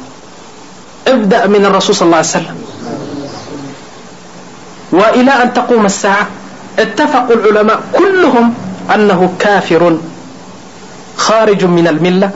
ابدأ 1.13 1.41
من 1.53 1.63
الرسول 1.69 1.95
صلى 1.99 2.07
الله 2.09 2.17
عليه 2.23 2.27
سلم 2.39 2.57
وإلى 4.99 5.33
أن 5.43 5.49
تقوم 5.59 5.85
الساعة 5.93 6.27
اتفقوا 6.83 7.37
العلماء 7.39 7.79
كلهم 7.99 8.47
أنه 8.95 9.21
كافر 9.45 9.83
خارج 11.25 11.63
من 11.79 11.87
الملة 11.93 12.31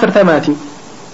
فر 0.00 0.10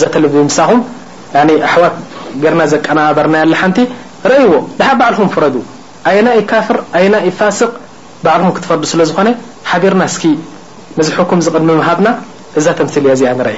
ዛ 0.00 0.06
ተለفز 0.14 0.50
ሳኹ 0.56 0.70
ኣحዋት 1.66 1.94
رና 2.52 2.60
ዘቀናባበርና 2.72 3.36
ቲ 3.76 3.78
رأይዎ 4.32 4.50
بلኩ 5.00 5.18
ፍረዱ 5.34 5.54
يና 6.16 6.28
ካፍر 6.50 6.76
ፋስق 7.38 7.72
بع 8.24 8.36
ክትፈርዱ 8.56 8.82
ስለ 8.92 9.00
ዝኾነ 9.10 9.28
ሓቢርና 9.70 10.02
س 10.14 11.06
حኩም 11.16 11.38
ዝقድሚ 11.46 11.68
ሃبና 11.88 12.08
እዛ 12.58 12.66
ተሲل 12.78 13.04
ኣ 13.12 13.14
نرአ 13.38 13.52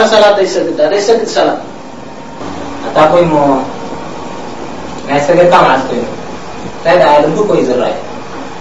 لسل 0.00 0.24
علي 3.02 3.24
ሎ 3.32 3.42
ናይ 5.08 5.20
ተገድ 5.26 5.52
ማት 5.66 5.82
ይኑ 5.96 6.04
እንታይ 6.70 6.96
ል 7.24 7.36
ኮይ 7.48 7.60
ዝረአዩ 7.68 7.94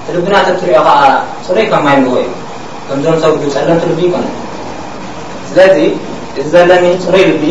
ትልቢና 0.05 0.35
ትሪኦ 0.59 0.81
ከዓ 0.87 0.99
ፅሩይ 1.45 1.65
ከማይ 1.71 1.95
ዝዎእዩ 2.03 2.27
ከዞም 2.87 3.15
ሰ 3.21 3.31
ፀሎምልቢ 3.55 3.99
ይኮነ 4.07 4.25
ስለዚ 5.47 5.75
እዚ 6.39 6.45
ዘለኒ 6.53 6.85
ፅሩይ 7.03 7.23
ልቢ 7.31 7.43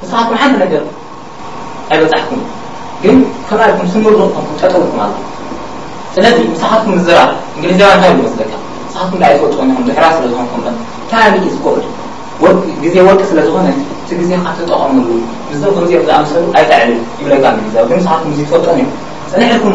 ንስኻኩም 0.02 0.36
ሓንቲ 0.42 0.54
ነገር 0.64 0.82
ኣይበሕኩም 1.92 2.40
ግን 3.02 3.16
ከማኩም 3.48 3.86
ስም 3.92 4.02
ጠቀልኩም 4.60 4.98
ኣ 5.06 5.08
ስለዚ 6.14 6.38
ስኻትኩም 6.62 6.96
ዝራ 7.08 7.18
እንግሊዛዊያ 7.56 8.12
መስለካ 8.24 8.52
ኩም 9.10 9.20
ይ 9.30 9.34
ፈልጥ 9.76 9.88
ሕራ 9.98 10.06
ስዝንኩም 10.18 10.62
ታእ 11.10 11.26
ዝድ 11.44 12.56
ግዜ 12.82 12.96
ወቂ 13.08 13.20
ስለዝኾነ 13.30 13.68
እቲ 14.02 14.10
ግዜ 14.18 14.30
ካትጠቐምሉ 14.44 15.06
ዚኦም 15.60 15.86
ዝኣሰሉ 16.08 16.44
ኣይተዕልዩ 16.58 16.98
ይብለ 17.20 17.44
ንግሊ 17.64 17.98
ስኩም 18.04 18.30
ፈጠን 18.50 18.82
ፅንዕኩም 19.32 19.74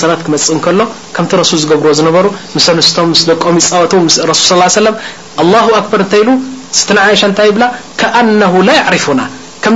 ሰላት 0.00 0.20
ክመፅእ 0.26 0.60
ከሎ 0.64 0.78
ከምቲ 1.14 1.32
ሱ 1.48 1.52
ዝገብርዎ 1.62 1.90
ዝነበሩ 1.98 2.26
ስ 2.64 2.66
ንስቶ 2.76 2.96
ደቀሚፃወ 3.30 3.82
ሱል 3.90 4.62
ص 4.68 4.72
ሰ 4.76 4.78
له 4.86 4.90
በር 5.92 6.02
ተ 6.12 6.14
ስሻ 6.78 7.22
ታ 7.38 7.40
ላ 7.60 7.64
ሪፉና 8.94 9.20
ከ 9.64 9.68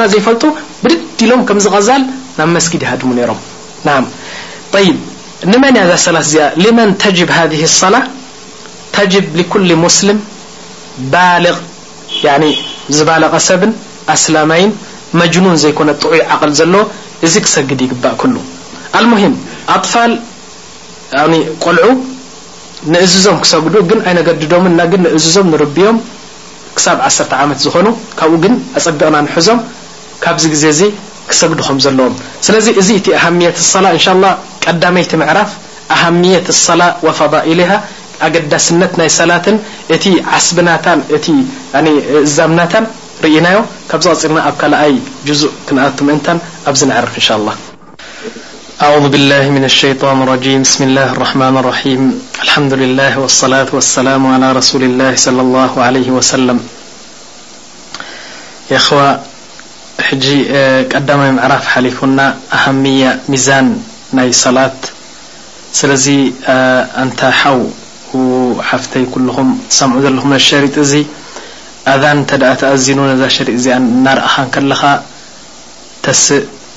ና 0.00 0.02
ዘይፈልጡ 0.12 0.42
ብድዲሎም 0.84 1.40
ከዝغዛል 1.48 2.02
ናብ 2.38 2.56
ስጊድ 2.66 2.82
ሃድሙ 2.90 3.10
ሮም 3.30 3.40
መ 5.64 5.74
ሰ 6.06 6.16
እዚ 6.24 6.34
መን 6.78 6.90
ተ 7.04 7.12
ላ 7.94 7.98
ተ 8.96 9.04
ስም 9.98 10.20
ባ 11.14 11.24
ዝባለቐ 12.96 13.34
ሰብን 13.48 13.70
ኣላማይ 14.14 14.62
መጅኑን 15.20 15.56
ዘይኮነ 15.62 15.90
ጥዑይ 16.02 16.20
قል 16.40 16.52
ዘለ 16.58 16.74
እዚ 17.26 17.34
ክሰግድ 17.44 17.80
ይግባእ 17.84 18.16
مهም 19.12 19.34
ኣطፋል 19.76 20.12
ቆልዑ 21.64 21.86
ንእዝዞም 22.92 23.36
ክሰግዱ 23.44 23.74
ግን 23.90 24.00
ኣይነገዲዶም 24.08 24.64
እዝዞም 25.16 25.46
ንርዮም 25.52 25.96
ሳብ 26.84 26.98
ዓ 27.08 27.10
ዓመት 27.42 27.58
ዝኾኑ 27.64 27.86
ካኡ 28.18 28.32
ግ 28.44 28.46
ኣፀቢቕና 28.78 29.16
ንሕዞም 29.26 29.60
ካብዚ 30.24 30.44
ግዜ 30.54 30.64
ዚ 30.78 30.90
ክሰግድም 31.30 31.78
ዘለዎም 31.84 32.14
ስለዚ 32.46 32.66
እዚ 32.82 32.88
እ 33.18 33.18
ኣه 33.18 33.24
صላ 33.74 33.86
ه 34.02 34.34
ቀዳመይቲ 34.64 35.12
ምዕራፍ 35.22 35.50
ኣهيት 35.96 36.46
اصላ 36.54 36.80
وفضئሊ 37.06 37.60
ኣገዳስነት 38.26 38.92
ናይ 39.00 39.08
ሰላት 39.20 39.46
እቲ 39.94 40.04
ዓስብና 40.36 40.68
ዛምናታን 42.36 42.84
ርኢናዮ 43.24 43.58
ካዚغፅርና 43.90 44.38
ኣብ 44.50 44.60
ኣይ 44.82 44.92
جزء 45.28 45.48
ክኣቱ 45.68 45.98
ምእንታ 46.08 46.26
ኣዚ 46.70 46.80
نعርፍ 46.90 47.14
له 47.48 47.56
عذ 48.80 49.08
بالله 49.08 49.48
من 49.56 49.64
الشيطان 49.64 50.22
الرجيم 50.28 50.60
بسم 50.68 50.84
الله 50.84 51.16
الرحمن 51.16 51.56
الرحيم 51.64 52.00
الحمد 52.44 52.72
لله 52.76 53.18
والصلاة 53.24 53.72
والسلام 53.72 54.20
على 54.26 54.52
رسول 54.52 54.84
لله 54.84 55.16
صلى 55.16 55.40
الله 55.40 55.72
عليه 55.80 56.08
وسلم 56.12 56.58
ي 58.70 58.76
إخو 58.76 58.98
ج 60.24 60.26
قدم 60.92 61.20
معرف 61.40 61.62
حلف 61.72 61.98
ና 62.18 62.20
أهمي 62.56 63.02
مዛان 63.32 63.68
ናي 64.12 64.28
صلاة 64.44 64.76
ስل 65.78 65.92
أنت 67.02 67.20
حو 67.40 67.58
وحفتي 68.60 69.04
كلم 69.14 69.48
ሰمع 69.78 69.96
ዘل 70.04 70.16
نلشرط 70.20 70.76
أذان 71.94 72.18
تأ 72.28 72.54
تأزن 72.60 72.98
شر 73.36 73.48
رأ 74.36 74.42
لኻ 74.68 74.82
تس 76.04 76.24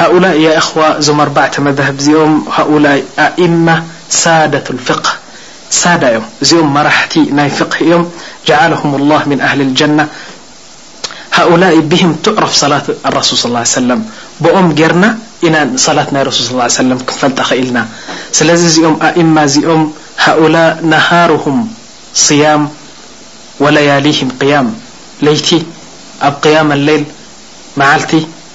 هؤلاء 0.00 0.34
ي 0.44 0.48
خوة 0.60 1.12
م 1.12 1.20
ربع 1.26 1.50
مذهب 1.66 1.96
م 2.30 2.32
هؤلا 2.58 2.94
مة 3.38 3.78
دة 4.52 4.64
الفق 4.74 5.04
م 6.52 6.66
مرحت 6.76 7.14
فق 7.58 7.72
يم 7.92 8.02
جعلهم 8.48 8.90
الله 9.00 9.20
من 9.30 9.38
أهل 9.48 9.60
الجنة 9.68 10.04
هؤلا 11.38 11.68
بهم 11.90 12.12
تعرف 12.26 12.52
صلاة 12.62 12.86
الرسول 13.08 13.36
صلى 13.42 13.50
اله 13.52 13.58
عيه 13.66 13.78
سلم 13.82 14.00
بم 14.44 14.66
جرن 14.80 15.04
ن 15.52 15.76
صلاة 15.88 16.08
رسول 16.30 16.42
صلى 16.48 16.58
ا 16.58 16.62
عيه 16.68 16.78
وسلم 16.80 16.98
فلتلنا 17.20 17.82
ل 18.48 18.50
م 18.88 18.98
مة 19.34 19.44
م 19.80 19.82
هؤلاء 20.26 20.70
نهارهم 20.94 21.56
صيام 22.28 22.62
ولياليهم 23.64 24.28
قيام 24.42 24.66
ليت 25.26 25.48
قيام 26.44 26.68
الليل 26.78 27.04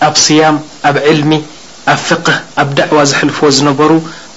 ኣብ 0.08 0.16
ስያም 0.26 0.58
ኣብ 0.90 0.98
ዕልሚ 1.12 1.32
ኣብ 1.94 2.00
ፍقህ 2.10 2.38
ኣብ 2.62 2.70
ዳዕዋ 2.78 3.00
ዘሕልፈዎ 3.12 3.50
ዝነበሩ 3.58 3.92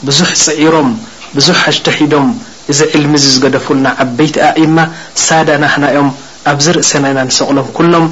ብዙሕ 0.07 0.29
ፅዒሮም 0.45 0.89
ብዙሕ 1.37 1.59
ኣሽተሒዶም 1.71 2.27
እዚ 2.73 2.81
ዕልሚ 2.97 3.15
ዝገደፉሉና 3.25 3.87
ዓበይቲ 4.05 4.35
ኣእማ 4.49 4.79
ሳደ 5.27 5.49
ናሕናኦም 5.65 6.09
ኣብዝርእሰና 6.53 7.05
ኢና 7.13 7.21
ንሰቕሎም 7.29 7.67
ኩሎም 7.77 8.07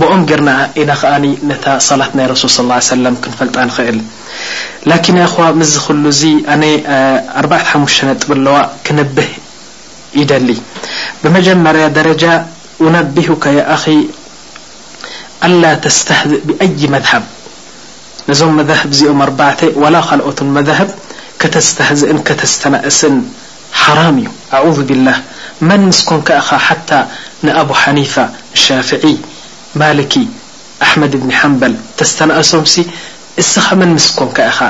ብኦም 0.00 0.22
ጌርና 0.28 0.50
ኢና 0.82 0.90
ከዓኒ 1.00 1.24
ነታ 1.50 1.66
ሰላት 1.88 2.12
ናይ 2.18 2.26
ረሱል 2.32 2.50
ص 2.56 2.88
ሰለ 2.92 3.04
ክንፈልጣ 3.24 3.54
ንኽእል 3.68 3.98
ላኪን 4.92 5.18
ኣኸዋ 5.26 5.46
ምዝክሉ 5.60 6.02
እዙ 6.14 6.22
ኣነ 6.54 6.62
4ሓሙ 7.44 7.82
ጥብ 8.22 8.30
ኣለዋ 8.38 8.56
ክንብህ 8.86 9.30
ይደሊ 10.20 10.48
ብመጀመርያ 11.22 11.84
ደረጃ 11.98 12.24
ነቢሁካ 12.96 13.44
ኣኺ 13.74 13.84
ኣላ 15.48 15.64
ተስተهዝእ 15.84 16.38
ብأይ 16.48 16.80
መذሃብ 16.94 17.24
ነዞም 18.28 18.52
መذهብ 18.58 18.90
ዚኦም 18.98 19.20
ኣዕተ 19.26 19.60
وላ 19.82 19.96
ካልኦት 20.08 20.38
መذብ 20.56 20.90
ከተስተዝእን 21.40 22.18
ከተስተናእስን 22.28 23.14
ሓራም 23.82 24.16
እዩ 24.22 24.28
ኣعذ 24.56 24.78
ብله 24.88 25.16
መን 25.68 25.82
ምስኮንካ 25.90 26.28
ኢኻ 26.42 26.50
ሓታ 26.66 26.90
ንኣብ 27.46 27.68
ሓኒፋ 27.82 28.14
ሻፍ 28.64 28.88
ማك 29.80 30.12
ኣحመድ 30.84 31.12
ብኒ 31.20 31.30
ሓንበል 31.40 31.74
ተስተናእሶምሲ 31.98 32.74
እስኻ 33.42 33.66
መን 33.80 33.90
ምስኮን 33.98 34.30
ከ 34.36 34.38
ኢኻ 34.50 34.60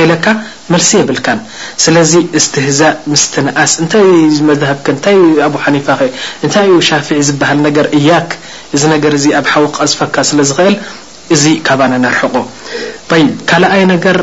እይለካ 0.00 0.26
መልሲ 0.72 0.90
የብልካን 1.00 1.38
ስለዚ 1.84 2.12
ትህ 2.54 2.66
ምስኣስ 3.12 3.74
ታብ 3.92 4.78
ታ 5.04 5.16
ኣ 5.48 5.52
ሓ 5.64 5.96
ታይ 6.54 6.68
ዩ 6.74 6.78
ሻ 6.88 7.00
ዝበሃል 7.28 7.58
ነገር 7.66 7.86
ያ 8.10 8.20
እዚ 8.76 8.82
ነገር 8.94 9.12
እዚ 9.18 9.26
ኣብ 9.38 9.46
ሓወ 9.52 9.64
ዝፈካ 9.92 10.16
ስለ 10.28 10.38
ዝኽእል 10.50 10.76
እዚ 11.34 11.44
ካባነ 11.66 11.92
ነርሕቆ 12.04 12.34
ካይ 13.66 13.82
ነገር 13.94 14.16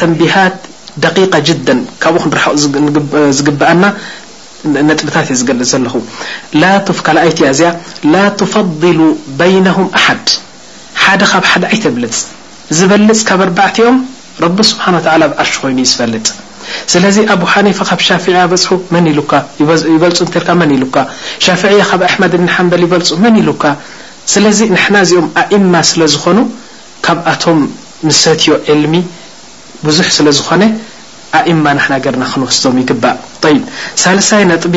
ተንቢሃት 0.00 0.58
ደቂق 1.04 1.34
ጅ 1.48 1.50
ካብኡ 2.02 2.22
ክዝግብአና 2.34 3.84
ነጥብታት 4.88 5.28
እዩ 5.32 5.36
ዝገልፅ 5.40 5.68
ዘለኹ 5.72 5.94
ካይያ 7.08 7.50
እዚኣ 7.54 7.68
ላ 8.12 8.24
ትፈضሉ 8.40 9.00
በይነهም 9.38 9.86
ኣሓድ 9.98 10.26
ሓደ 11.04 11.20
ካብ 11.32 11.44
ሓደ 11.52 11.64
ዓይተብልፅ 11.72 12.16
ዝበልፅ 12.78 13.20
ካብ 13.30 13.40
ኣርባዕቲኦም 13.48 13.98
ረቢ 14.46 14.58
ስብሓ 14.72 14.84
ብዓርሽ 15.30 15.52
ኮይኑ 15.62 15.78
ዩ 15.84 15.88
ዝፈልጥ 15.92 16.26
ስለዚ 16.92 17.16
ኣብ 17.34 17.42
ሓኒፋ 17.52 17.78
ካብ 17.90 18.00
ሻፍያ 18.08 18.40
በፅሑ 18.52 18.72
መን 18.94 19.06
ሉካ 19.18 19.32
ይበልፁ 19.90 20.18
ትልካ 20.34 20.48
መን 20.60 20.70
ኢሉካ 20.76 20.96
ሻፍያ 21.46 21.82
ካብ 21.90 22.02
ኣሕመድ 22.08 22.34
ና 22.44 22.48
ሓንበል 22.56 22.82
ይበልፁ 22.86 23.10
መን 23.24 23.36
ኢሉካ 23.42 23.64
ስለዚ 24.32 24.58
ንሕና 24.76 24.96
እዚኦም 25.06 25.26
ኣእማ 25.42 25.74
ስለ 25.90 26.00
ዝኾኑ 26.14 26.38
ካብኣቶም 27.06 27.60
ምሰትዮ 28.08 28.52
ዕልሚ 28.74 28.94
ብዙሕ 29.86 30.08
ስለ 30.16 30.26
ዝኾነ 30.38 30.62
ኣእማ 31.38 31.66
ናናገርና 31.78 32.24
ክንወስዶም 32.32 32.76
ይግባእ 32.82 33.58
ሳልሳይ 34.02 34.44
ነጥቢ 34.52 34.74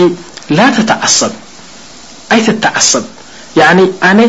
ላ 0.58 0.70
ተተዓሰብ 0.78 1.34
ኣይ 2.36 2.42
ተተዓሰብ 2.48 3.06
ኣነ 4.12 4.20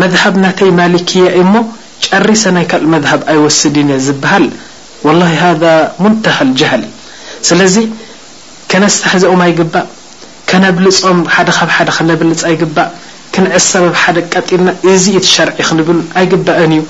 መሃብ 0.00 0.34
ናተይ 0.44 0.70
ማሊክያ 0.80 1.24
እሞ 1.40 1.54
ጨሪ 2.04 2.28
ሰናይ 2.42 2.64
ካል 2.70 2.84
መሃብ 2.94 3.20
ኣይወስድን 3.32 3.90
እየ 3.96 4.02
ዝበሃል 4.06 4.46
ሃذ 5.42 5.62
ሙንተሃል 6.04 6.50
ጀሃል 6.60 6.82
ስለዚ 7.48 7.76
ከነስተሕዚኦም 8.70 9.40
ኣይግባእ 9.46 9.86
ከነብልፆም 10.50 11.18
ሓደ 11.34 11.48
ካብ 11.56 11.70
ሓደ 11.76 11.88
ከነብልፅ 11.96 12.40
ኣይግባእ 12.50 12.90
ክንዕ 13.34 13.52
ሰበብ 13.72 13.94
ሓደ 14.02 14.16
ቀጢልና 14.34 14.68
እዚ 14.92 15.06
ትሸርዒ 15.24 15.56
ክንብሉን 15.68 16.00
ኣይግባእን 16.20 16.72
እዩ 16.76 16.82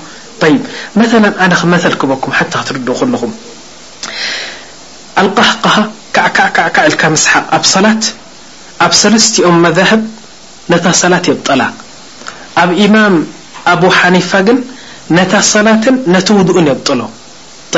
ይ 0.51 0.55
መላ 0.99 1.25
ኣነ 1.43 1.51
ክመተልክበኩም 1.61 2.33
ሓቲ 2.39 2.51
ክትርድ 2.61 2.87
ክለኹም 2.99 3.31
ኣልقህق 5.21 5.61
ካዓ 6.75 6.85
ልካ 6.93 7.03
ስሓቅ 7.25 7.45
ኣብ 7.57 7.63
ሰላት 7.73 8.03
ኣብ 8.85 8.91
ሰለስቲኦም 9.01 9.57
መህብ 9.65 10.01
ነታ 10.73 10.85
ሰላት 11.01 11.25
የብጠላ 11.31 11.61
ኣብ 12.63 12.69
ኢማም 12.85 13.15
ኣቡ 13.73 13.83
ሓኒፋ 13.99 14.31
ግን 14.47 14.57
ነታ 15.17 15.33
ሰላትን 15.53 15.95
ነቲ 16.15 16.27
ውድኡን 16.39 16.69
የብጥሎ 16.71 17.01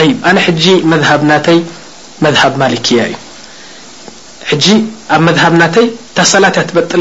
ይ 0.08 0.12
ኣነ 0.30 0.38
ሕጂ 0.46 0.64
መሃብ 0.92 1.22
ናተይ 1.32 1.60
ማክያ 2.24 3.02
እዩ 4.56 4.66
ኣብ 5.16 5.24
ብናተ 5.54 5.76
ታላ 6.20 6.46
በጥ 6.78 6.92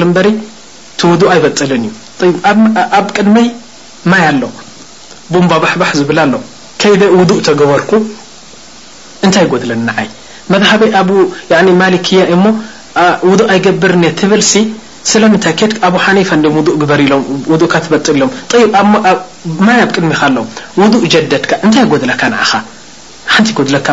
ውء 1.11 1.23
ኣይበል 1.35 1.71
ዩኣብ 1.73 3.09
ቅድይ 3.17 3.49
ማ 4.11 4.15
ኣሎ 4.29 4.43
ቡን 5.33 5.45
ባባ 5.53 5.65
ዝብ 5.99 6.11
ውء 7.17 7.41
ተበርኩ 7.49 7.91
ታይ 9.35 9.47
ጎለ 9.55 9.71
ይ 10.05 10.09
ያ 12.21 12.25
ውضء 13.31 13.47
ኣይገብር 13.55 13.95
ብ 14.33 14.43
ስለም 15.11 15.33
ሓ 15.45 15.47
ካ 23.87 23.93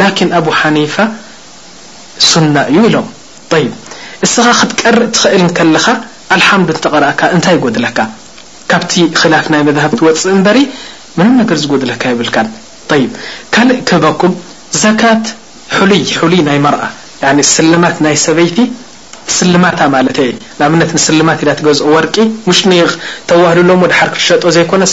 ላኪን 0.00 0.30
ኣብ 0.38 0.46
ሓኒፋ 0.60 0.94
ሱና 2.30 2.56
እዩ 2.72 2.78
ኢሎም 2.88 3.08
እስኻ 4.26 4.46
ክትቀርእ 4.60 5.04
ትኽእል 5.16 5.44
ከለኻ 5.58 5.86
ኣልሓምዱ 6.36 6.70
ተቐረእካ 6.84 7.20
እንታይ 7.34 7.54
ይጎድለካ 7.56 7.98
ካብቲ 8.70 8.92
ኽላፍ 9.20 9.46
ናይ 9.52 9.62
መዛሃፍቲ 9.68 10.00
ወፅእ 10.06 10.30
እንበሪ 10.36 10.58
ምንም 11.18 11.34
ነገር 11.40 11.56
ዝጎድለካ 11.62 12.02
ይብልካ 12.14 12.36
ይ 13.02 13.06
ካልእ 13.54 13.78
ክህበኩም 13.88 14.32
ዘካት 14.82 15.24
ሕሉይ 15.76 16.02
ሉይ 16.30 16.40
ናይ 16.48 16.58
መርኣ 16.66 16.80
ስልማት 17.54 17.96
ናይ 18.04 18.16
ሰበይቲ 18.26 18.58
ስልማታ 19.36 19.80
ማለተ 19.94 20.18
ንኣብነት 20.58 20.90
ንስልማት 20.96 21.38
ኢዳ 21.44 21.50
ትገዝኦ 21.58 21.88
ወርቂ 21.94 22.14
ሙሽኒ 22.48 22.70
ተዋህልሎሞ 23.30 23.82
ድሓርክሸጦ 23.92 24.44
ዘይኮነ 24.56 24.84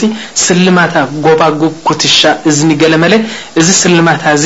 ስልማታ 0.46 0.96
ጎባጉብ 1.26 1.74
ኩትሻ 1.88 2.18
እዝኒገለመለ 2.50 3.14
እዚ 3.60 3.68
ስልማታ 3.84 4.24
እዙ 4.38 4.46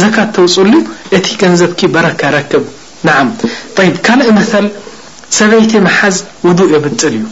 ዘ 0.00 0.04
ተውፅሉ 0.36 0.72
እቲ 1.16 1.26
ገንዘብك 1.42 1.80
በረካ 1.94 2.20
ክ 2.50 2.54
ካእ 4.06 4.28
መثل 4.38 4.66
ሰበይቲ 5.38 5.72
መሓዝ 5.86 6.16
ውضእ 6.46 6.68
የبፅል 6.74 7.14
እዩ 7.18 7.24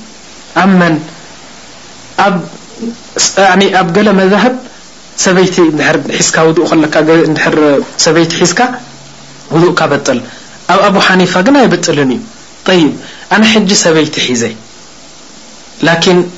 ኣመ 0.62 0.80
ኣብ 3.80 3.88
ገل 3.96 4.08
መዛብ 4.20 4.54
ሰበይቲ 5.24 5.54
ዝካ 6.28 6.38
ሰበይቲ 8.04 8.32
ዝካ 8.52 8.60
ካ 9.78 9.90
በል 9.92 10.20
ኣብ 10.88 10.94
ኣ 11.02 11.06
ሓኒፋ 11.08 11.32
ግ 11.46 11.56
يبጥል 11.66 11.98
እዩ 12.04 12.82
ኣن 13.34 13.42
ሰበይቲ 13.84 14.14
ሒዘይ 14.28 14.54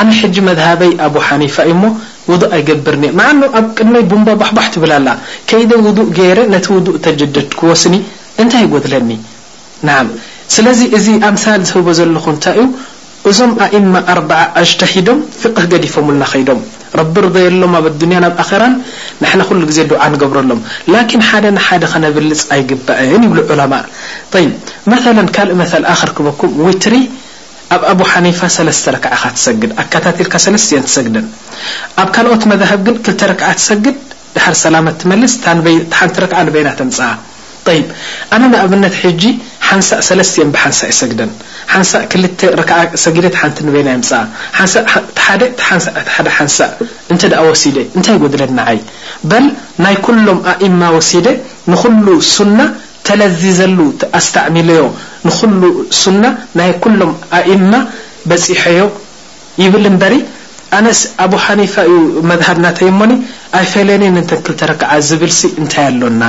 ኣነ 0.01 0.09
ሕጂ 0.21 0.37
መذሃበይ 0.49 0.91
ኣብ 1.07 1.15
ሓኒፋ 1.27 1.57
ሞ 1.83 1.85
ውضء 2.31 2.51
ኣይገብርኒእ 2.57 3.13
ኣብ 3.61 3.67
ቅድመይ 3.77 4.05
ቡንባ 4.11 4.29
ባحባح 4.43 4.67
ትብላ 4.75 4.93
ላ 5.07 5.09
ከይደ 5.49 5.71
ውضእ 5.87 6.11
ገረ 6.19 6.39
ቲ 6.67 6.67
ውضእ 6.77 6.97
ተጀድድ 7.05 7.37
ክወስኒ 7.59 7.95
እንታይ 8.43 8.65
ጎድለኒ 8.73 9.11
ናዓ 9.87 10.01
ስለዚ 10.55 10.81
እዚ 10.97 11.07
ኣምሳ 11.29 11.45
ዝህቦ 11.69 11.87
ዘለኹ 11.99 12.25
ንታይ 12.37 12.59
እዩ 12.63 12.67
እዞም 13.31 13.53
ኣእማ 13.65 13.95
ኣ 14.43 14.43
ኣሽተሒዶም 14.63 15.19
ፍقህ 15.43 15.65
ገዲፎምና 15.73 16.23
ከዶም 16.33 16.61
ቢ 17.15 17.25
ርዘየሎም 17.27 17.73
ኣብ 17.79 17.87
ድንያ 18.01 18.19
ናብ 18.25 18.35
ኣخራ 18.43 18.63
ና 19.23 19.43
ኩሉ 19.49 19.61
ግዜ 19.71 19.79
ድዓ 19.91 20.01
ንገብረሎም 20.13 20.61
ላ 20.93 21.03
ሓደ 21.31 21.45
ደ 21.83 21.93
ከነብልፅ 21.93 22.43
ኣይግባአ 22.57 22.99
ይብ 23.13 23.35
ዑለማ 23.55 23.75
መث 24.91 25.05
ካልእ 25.37 25.57
መثኣ 25.63 25.79
ክርክበኩም 26.01 26.53
ውትሪ 26.67 26.95
ኣብ 27.75 27.83
ኣ 27.91 27.93
ሓن 28.11 28.27
ግ 29.61 29.63
ግ 29.63 29.73
ኣብ 29.75 29.75
ኦት 29.75 29.75
2 29.75 29.75
ሰግ 29.75 29.75
ن 29.75 29.75
ግ 29.75 30.25
ሲ 30.25 30.31
كሎም 30.33 31.55
ሲ 51.11 52.43
ل 52.59 52.63
ተለዝዘሉ 53.09 53.79
ኣስተዕሚለዮ 54.19 54.83
ንኩሉ 55.27 55.63
ሱና 56.03 56.25
ናይ 56.61 56.71
ኩሎም 56.85 57.13
ኣእማ 57.39 57.73
በፂሐዮ 58.31 58.83
ይብል 59.63 59.87
እበሪ 59.91 60.15
ኣነስ 60.79 61.01
ኣብ 61.25 61.33
ሓኒፋ 61.45 61.75
ዩ 61.91 61.95
መሃብ 62.31 62.57
ናተየሞኒ 62.65 63.13
ኣይ 63.59 63.67
ፈለኒተክተረክዓ 63.73 64.91
ዝብል 65.09 65.33
ሲ 65.39 65.51
እንታይ 65.61 65.87
ኣሎና 65.93 66.23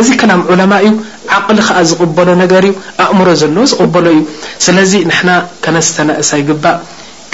እዚ 0.00 0.08
ከላም 0.20 0.40
ዑለማ 0.52 0.72
እዩ 0.86 0.92
ዓቕሊ 1.38 1.58
ከዓ 1.66 1.78
ዝቕበሎ 1.90 2.28
ነገር 2.42 2.62
ዩ 2.68 2.72
ኣእምሮ 3.04 3.28
ዘለዎ 3.42 3.64
ዝቕበሎ 3.72 4.06
እዩ 4.14 4.20
ስለዚ 4.66 4.92
ንና 5.10 5.28
ከነስተነእሳይ 5.64 6.42
ግባእ 6.48 6.78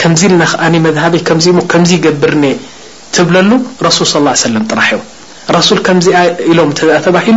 ከምዚ 0.00 0.20
ኢልና 0.30 0.42
ከኣ 0.52 0.62
መሃበ 0.86 1.14
ከዚ 1.28 1.46
ሞ 1.56 1.60
ከምዚ 1.72 1.90
ገብርኒ 2.06 2.44
ትብለሉ 3.16 3.50
ሱል 3.98 4.26
ص 4.42 4.52
ለም 4.54 4.64
ጥራሕ 4.72 4.90
እዮ 5.50 5.56
ሱ 5.68 5.78
ከዚኣ 5.88 6.20
ኢሎም 6.52 6.70
ተባሉ 7.06 7.36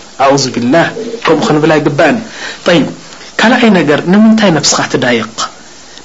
ዙ 0.43 0.47
ብላ 0.55 0.75
ከምኡ 1.25 1.39
ክንብላ 1.47 1.71
ይግባአ 1.79 2.77
ካልኣይ 3.39 3.69
ነገር 3.79 3.99
ንምንታይ 4.13 4.51
ነስኻ 4.57 4.79
ትዳيቕ 4.93 5.37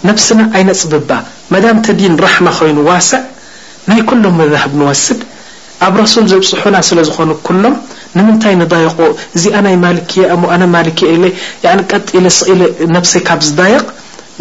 ነፍስና 0.09 0.41
ዓይነ 0.57 0.69
ፅብባ 0.81 1.11
መዳም 1.55 1.79
ተዲን 1.87 2.15
ራحማ 2.27 2.47
ኮይኑ 2.59 2.79
ዋስዕ 2.89 3.21
ናይ 3.91 4.01
ኩሎም 4.11 4.35
መዛህብ 4.41 4.73
ንወስድ 4.81 5.21
ኣብ 5.87 5.97
ሱል 6.13 6.27
ዘብፅሑና 6.33 6.77
ስለ 6.89 6.99
ዝኾኑ 7.09 7.31
ኩሎም 7.47 7.75
ንምንታይ 8.17 8.55
ንضየቆ 8.63 8.99
እዚ 9.37 9.45
ናይ 9.67 9.77
ማ 9.85 9.87
ክ 10.99 11.05
ሰይ 13.13 13.23
ካብ 13.29 13.41
ዝዳቕ 13.49 13.87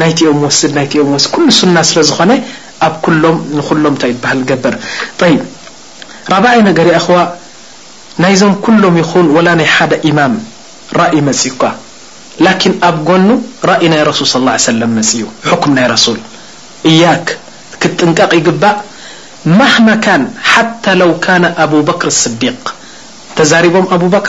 ናይኦም 0.02 0.40
ስድ 0.60 0.72
ና 0.78 0.82
ድ 0.92 1.22
ኩ 1.34 1.42
ሱና 1.60 1.78
ስለዝኾነ 1.90 2.32
ኣብ 2.88 3.04
ሎም 3.24 3.38
ሎም 3.84 3.96
ታ 4.02 4.08
ሃል 4.30 4.42
ገበር 4.52 4.74
ር 7.14 7.24
ናይ 8.24 8.34
ዞም 8.40 8.54
كሎም 8.66 8.96
ይን 9.02 9.26
وላ 9.36 9.48
ሓደ 9.76 9.92
اማም 10.10 10.34
أ 11.04 11.34
ፅኳ 11.42 11.62
لكن 12.46 12.72
ኣብ 12.90 12.98
ጎኑ 13.10 13.28
ራ 13.70 13.76
ና 13.92 13.94
رሱል 14.10 14.28
صى 14.34 14.40
اه 14.48 14.58
ي 14.58 14.62
س 14.68 14.70
حኩ 15.50 15.64
ና 15.78 15.80
س 16.06 16.16
ያ 17.02 17.06
ክጥንቀ 17.82 18.20
ይግባእ 18.40 18.78
ማመካን 19.60 20.24
ሓታى 20.52 20.92
لو 21.02 21.12
كن 21.26 21.44
ኣب 21.64 21.74
بክር 21.90 22.08
صዲق 22.24 22.64
ተዛሪቦም 23.38 23.86
ኣب 23.96 24.04
بር 24.14 24.26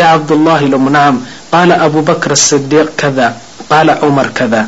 يا 0.00 0.06
عبدالله 0.14 0.60
لنعم 0.72 1.16
قال 1.54 1.70
أبوبكر 1.86 2.30
الصديق 2.40 2.88
كذا 3.02 3.26
قال 3.70 3.88
عمر 4.02 4.26
كذا 4.38 4.62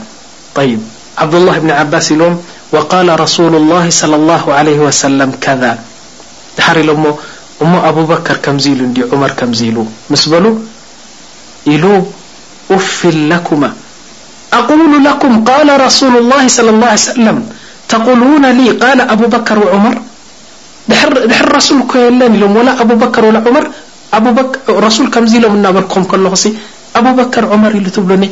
طيب 0.59 0.81
عبدالله 1.23 1.57
بن 1.65 1.71
عباس 1.81 2.09
لم 2.21 2.35
وقال 2.75 3.09
رسول 3.25 3.53
الله 3.61 3.85
صلى 4.01 4.17
الله 4.21 4.45
عليه 4.59 4.79
وسلم 4.87 5.31
كذا 5.45 5.73
تحر 6.57 6.77
ل 6.89 6.91
م 7.73 7.75
أبو 7.91 8.03
بكر 8.13 8.37
كمز 8.45 8.67
ل 8.79 8.81
عمر 9.13 9.31
كمز 9.39 9.61
ل 9.77 9.79
مسلو 10.13 10.53
ل 11.67 11.71
أفل 12.77 13.17
لكم 13.33 13.61
أقول 14.61 14.93
لكم 15.09 15.33
قال 15.51 15.69
رسول 15.87 16.15
الله 16.23 16.43
صلى 16.57 16.71
الله 16.75 16.89
علي 16.95 17.03
سلم 17.21 17.39
تقولون 17.93 18.45
ل 18.59 18.61
قال 18.83 18.99
أبوبكر 19.15 19.57
وعمر 19.65 19.95
ر 21.41 21.45
رسولكنلمولابوبرولمر 21.59 23.65
ረሱል 24.87 25.07
ከምዚ 25.15 25.33
ኢሎም 25.39 25.55
እናበልክኹም 25.59 26.05
ከለኹ 26.11 26.33
ኣብበከር 26.99 27.45
ዑመር 27.53 27.73
ኢሉ 27.79 27.87
እትብሉኒ 27.91 28.25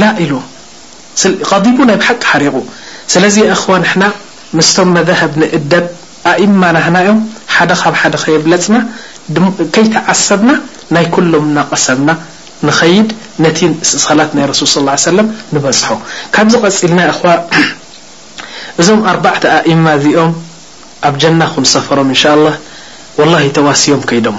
ላ 0.00 0.10
ኢሉ 0.24 0.32
ቀዲቡ 1.50 1.76
ናይ 1.88 1.96
ብሓቂ 2.02 2.22
ሓሪቑ 2.32 2.56
ስለዚ 3.12 3.36
ኣኸዋ 3.54 3.74
ንሕና 3.84 4.04
ምስቶም 4.58 4.88
መዛሃብ 4.96 5.32
ንእደብ 5.42 5.84
ኣእማ 6.32 6.62
ናህና 6.76 6.96
ዮም 7.06 7.18
ሓደ 7.54 7.70
ኻብ 7.80 7.94
ሓደ 8.00 8.14
ኸየለፅና 8.24 8.76
ከይተዓሰብና 9.74 10.50
ናይ 10.96 11.06
ኩሎምናቀሰልና 11.16 12.10
ንኸይድ 12.68 13.08
ነቲ 13.44 13.58
ሰላት 14.06 14.30
ናይ 14.38 14.44
ረሱል 14.52 14.68
ስ 14.74 15.02
ሰለም 15.10 15.28
ንበፅሖ 15.56 15.86
ካብዚ 16.36 16.54
ቐፂል 16.64 16.92
ና 16.98 17.02
ኣኸዋ 17.12 17.30
እዞም 18.82 19.00
ኣርባዕተ 19.12 19.44
ኣእማ 19.58 19.86
እዚኦም 20.00 20.32
ኣብ 21.10 21.14
ጀና 21.22 21.40
ክንሰፈሮም 21.54 22.10
እንሻ 22.16 22.22
ላ 22.46 22.50
ላ 23.32 23.44
ተዋሲዮም 23.58 24.02
ከይዶም 24.10 24.38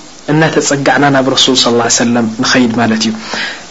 እናፀዕና 0.31 1.05
ናብ 1.15 1.27
ሱ 1.43 1.47
صى 1.63 1.69
ه 1.95 1.97
ንኸድ 2.41 2.71
ማለት 2.81 3.01
እዩ 3.05 3.11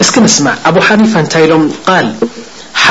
እስኪ 0.02 0.14
ስማዕ 0.36 0.54
ኣብ 0.68 0.76
ሓ 0.86 0.88
እንታይ 1.20 1.42
ኢሎም 1.46 1.64
ሙ 1.68 1.74
ኣ 1.94 1.98
ሓ 2.82 2.84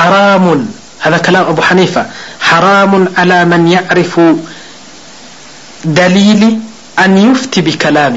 ሓራሙ 2.49 2.91
على 3.21 3.37
ن 3.63 3.65
ርፉ 3.99 4.13
ደሊሊ 5.97 6.43
ኣን 7.03 7.13
يፍቲ 7.25 7.53
ብከላሚ 7.67 8.15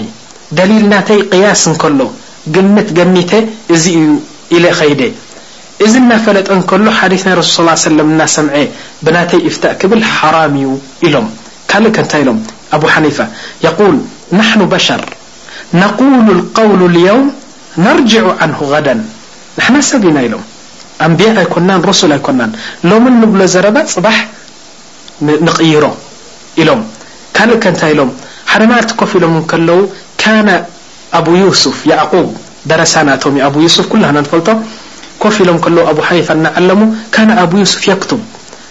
ደሊል 0.58 0.84
ናተይ 0.92 1.20
قያስ 1.32 1.62
እከሎ 1.72 2.00
ግምት 2.54 2.88
ገሚተ 2.98 3.32
እዚ 3.76 3.84
እዩ 4.56 4.64
ኸይ 4.80 4.92
እዚ 5.86 5.94
ናፈለጠ 6.10 6.48
እከሎ 6.62 6.86
ዲ 7.14 7.18
ና 7.28 7.34
ሱ 7.54 7.58
صى 7.76 7.90
እናሰምዐ 8.08 8.56
ብናተይ 9.06 9.40
ፍታእ 9.56 9.74
ክብል 9.80 10.00
ሓራም 10.16 10.54
እ 10.62 10.68
ኢሎም 11.08 11.26
ካእ 11.72 11.84
ከ 11.96 11.98
ንታ 12.04 12.12
ኢሎም 12.22 12.38
ኣ 12.76 12.78
ሓ 14.86 14.90
ር 15.02 15.04
نقول 15.74 16.30
القول 16.30 16.90
اليوم 16.96 17.32
نرجع 17.78 18.22
عنه 18.40 18.58
غد 18.72 18.88
نحና 19.60 19.74
ሰብ 19.90 20.02
ኢና 20.10 20.18
ኢሎ 20.26 20.34
ኣንቢ 21.06 21.20
ኣኮና 21.44 21.70
رس 21.90 22.02
ኣኮና 22.16 22.40
ሎم 22.90 23.04
ንብሎ 23.20 23.40
ዘረ 23.54 23.66
ፅባح 23.94 24.16
نقይሮ 25.48 25.84
ኢሎ 26.62 26.70
ካእ 27.36 27.50
ከ 27.64 27.72
ታ 27.80 27.88
ሎ 27.98 28.00
ደ 28.82 28.92
كፍ 29.00 29.10
ኢሎም 29.18 29.34
ኣ 31.20 31.20
يسፍ 31.44 31.78
عق 32.00 32.12
ደረ 32.70 32.80
يسፍ 33.66 33.84
ل 34.02 34.04
ፈልጦ 34.32 34.48
كፍ 35.22 35.34
ኢሎም 35.44 35.58
ኣ 35.92 35.94
ሓ 36.08 36.10
عለሙ 36.58 36.80
ኣ 37.22 37.22
يسፍ 37.64 37.82
يكتب 37.92 38.20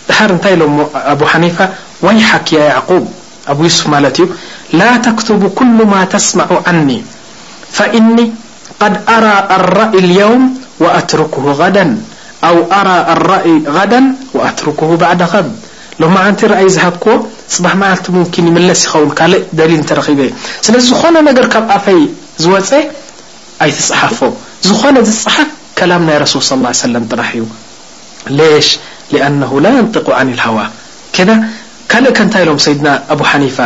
ድር 0.10 0.32
ታይ 0.44 0.54
ሎ 0.60 0.64
ኣ 1.12 1.14
ሓن 1.32 1.44
وይሓክያ 2.06 2.60
سፍ 3.80 3.92
ዩ 4.24 4.26
لا 4.74 4.98
تكتب 4.98 5.50
كل 5.56 5.78
م 5.92 6.04
تسمع 6.04 6.48
عني 6.68 7.04
فإني 7.72 8.32
قد 8.80 8.94
أرى 9.10 9.36
الرأي 9.56 10.00
اليوم 10.00 10.42
وأتركه 10.80 11.44
غ 11.62 11.64
و 12.58 12.60
أرى 12.80 12.98
الرأي 13.14 13.54
غد 13.68 13.94
وأتركه 14.34 14.90
بعدخ 14.98 15.34
لم 16.00 16.14
عنت 16.18 16.42
أي 16.44 16.70
زهك 16.76 17.06
صبح 17.56 17.72
عل 17.76 17.98
ممكن 18.10 18.46
يس 18.70 18.86
يو 18.96 19.12
دلل 19.60 20.18
ب 20.18 20.18
لዝن 20.18 20.18
ف 20.18 20.20
ዝ 22.44 23.86
يحف 23.92 24.20
ن 24.66 24.98
حف 25.34 25.48
كلم 25.78 26.06
رسل 26.22 26.42
صلى 26.50 26.56
الل 26.60 26.68
عيه 26.72 26.84
وسلم 26.86 27.04
رح 27.22 27.32
ش 28.68 28.70
لأنه 29.14 29.52
لا 29.66 29.72
ينطق 29.78 30.08
عن 30.20 30.28
الهوا 30.36 30.66
كد 31.16 31.30
ل 32.06 32.06
ن 32.26 32.30
لم 32.50 32.58
سيድ 32.68 32.80
ب 33.20 33.22
نيفة 33.42 33.66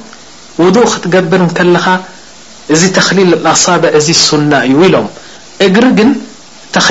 ض 0.75 0.87
ክትقብር 0.91 1.41
ኻ 1.57 1.77
እዚ 2.73 2.81
خል 3.07 3.17
እዩ 3.99 4.07
ኢሎ 4.85 4.95
ግ 5.75 5.77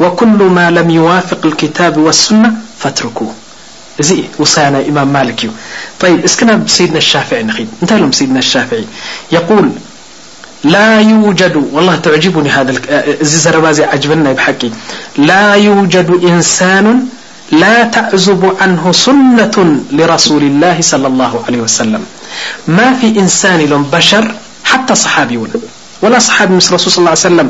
وكل 0.00 0.40
ما 0.56 0.70
لم 0.70 0.90
يوافق 0.90 1.40
الكتاب 1.46 1.96
والسنة 1.96 2.52
فتركوه 2.78 3.32
ي 4.00 4.24
سما 4.44 5.04
ملك 5.14 5.40
يس 5.44 5.50
سيدنالشافعيلسدناشافي 6.66 8.84
يقولنرلا 9.32 10.86
يوجدإنسان 15.68 16.86
لا 17.64 17.76
تعذب 17.94 18.42
عنه 18.60 18.84
سنة 19.06 19.56
لرسول 19.98 20.42
الله 20.50 20.76
صلى 20.92 21.06
الله 21.12 21.34
عليه 21.46 21.58
وسلم 21.66 22.02
مافي 22.68 23.08
إنسان 23.22 23.60
لم 23.72 23.82
بشر 23.96 24.24
حتى 24.70 24.94
صحابي 24.94 25.36
ولاصحبسصلى 26.02 27.16
سلم 27.30 27.48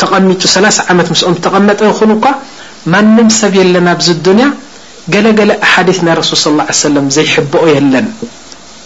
ተቐሚቱ 0.00 0.42
3 0.54 0.78
መት 0.98 1.08
ተቐመጠ 1.46 1.78
ይ 1.90 2.32
ማنም 2.92 3.28
ሰብ 3.40 3.52
የለና 3.60 3.88
ዚ 4.06 4.12
ንያ 4.38 4.46
ገለገለ 5.12 5.50
ና 6.06 6.16
صى 6.30 6.90
ዘبኦ 7.34 7.62
ለን 7.94 8.06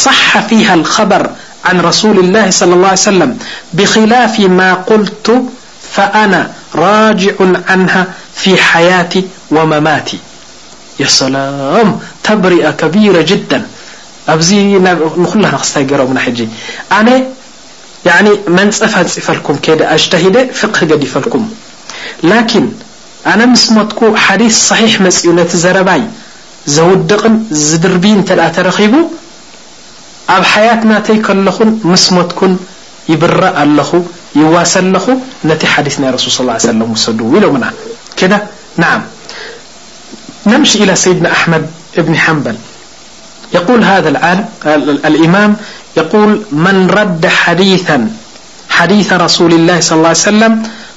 صح 0.05 0.27
فيها 0.51 0.75
الخبر 0.81 1.23
عن 1.67 1.77
رسول 1.91 2.17
الله 2.25 2.47
صلى 2.61 2.73
الله 2.77 2.91
عيه 2.95 3.05
وسلم 3.09 3.31
بخلاف 3.77 4.35
ما 4.41 4.71
قلت 4.91 5.29
فأنا 5.97 6.41
راجع 6.75 7.35
عنها 7.69 8.03
في 8.41 8.51
حياتي 8.69 9.21
ومماتي 9.57 10.19
يا 11.03 11.09
سلام 11.21 11.89
تبرئ 12.27 12.65
كبيرة 12.83 13.23
جدا 13.31 13.59
نل 16.99 17.11
ر 17.11 17.17
يعن 18.07 18.27
መنፀف 18.59 18.95
ፅፈلكم 19.15 19.57
أجتሂደ 19.97 20.37
فق 20.61 20.77
ዲፈلكم 21.03 21.43
لكن 22.33 22.65
ኣن 23.33 23.41
ምس 23.53 23.65
ك 23.99 24.01
ዲث 24.41 24.55
صحح 24.71 24.93
መፅኡ 25.07 25.27
ዘረባይ 25.65 26.03
ዘውድቕ 26.77 27.23
ዝድርብ 27.69 28.05
ተረቡ 28.29 28.95
ኣብ 30.35 30.43
حية 30.53 30.81
ናተይ 30.93 31.19
ለኹን 31.47 31.71
مስ 31.93 32.07
ك 32.39 32.41
يبر 33.13 33.41
ኣل 33.63 33.79
يዋሰ 34.43 34.75
ነቲ 35.51 35.63
ዲث 35.87 35.97
ና 36.03 36.05
رسل 36.17 36.31
صلى 36.39 36.51
ا 36.55 36.57
عيه 36.57 36.73
ل 36.79 36.83
وሰ 36.91 37.07
ل 37.19 37.65
كد 38.19 38.33
نع 38.83 38.91
نمش 40.53 40.71
إل 40.83 40.91
سيድن 41.05 41.27
ኣحمድ 41.37 41.65
ብن 42.07 42.15
حንبል 42.25 42.57
يقول 43.57 43.81
ذا 43.91 44.11
لإما 45.15 45.43
يقل 45.99 46.29
መن 46.65 46.79
ረዳ 46.99 47.25
ሓዲيث 48.81 49.09
رسل 49.27 49.53
اላه 49.59 49.77
صى 49.89 49.95
ه 50.13 50.15
ሰለም 50.29 50.53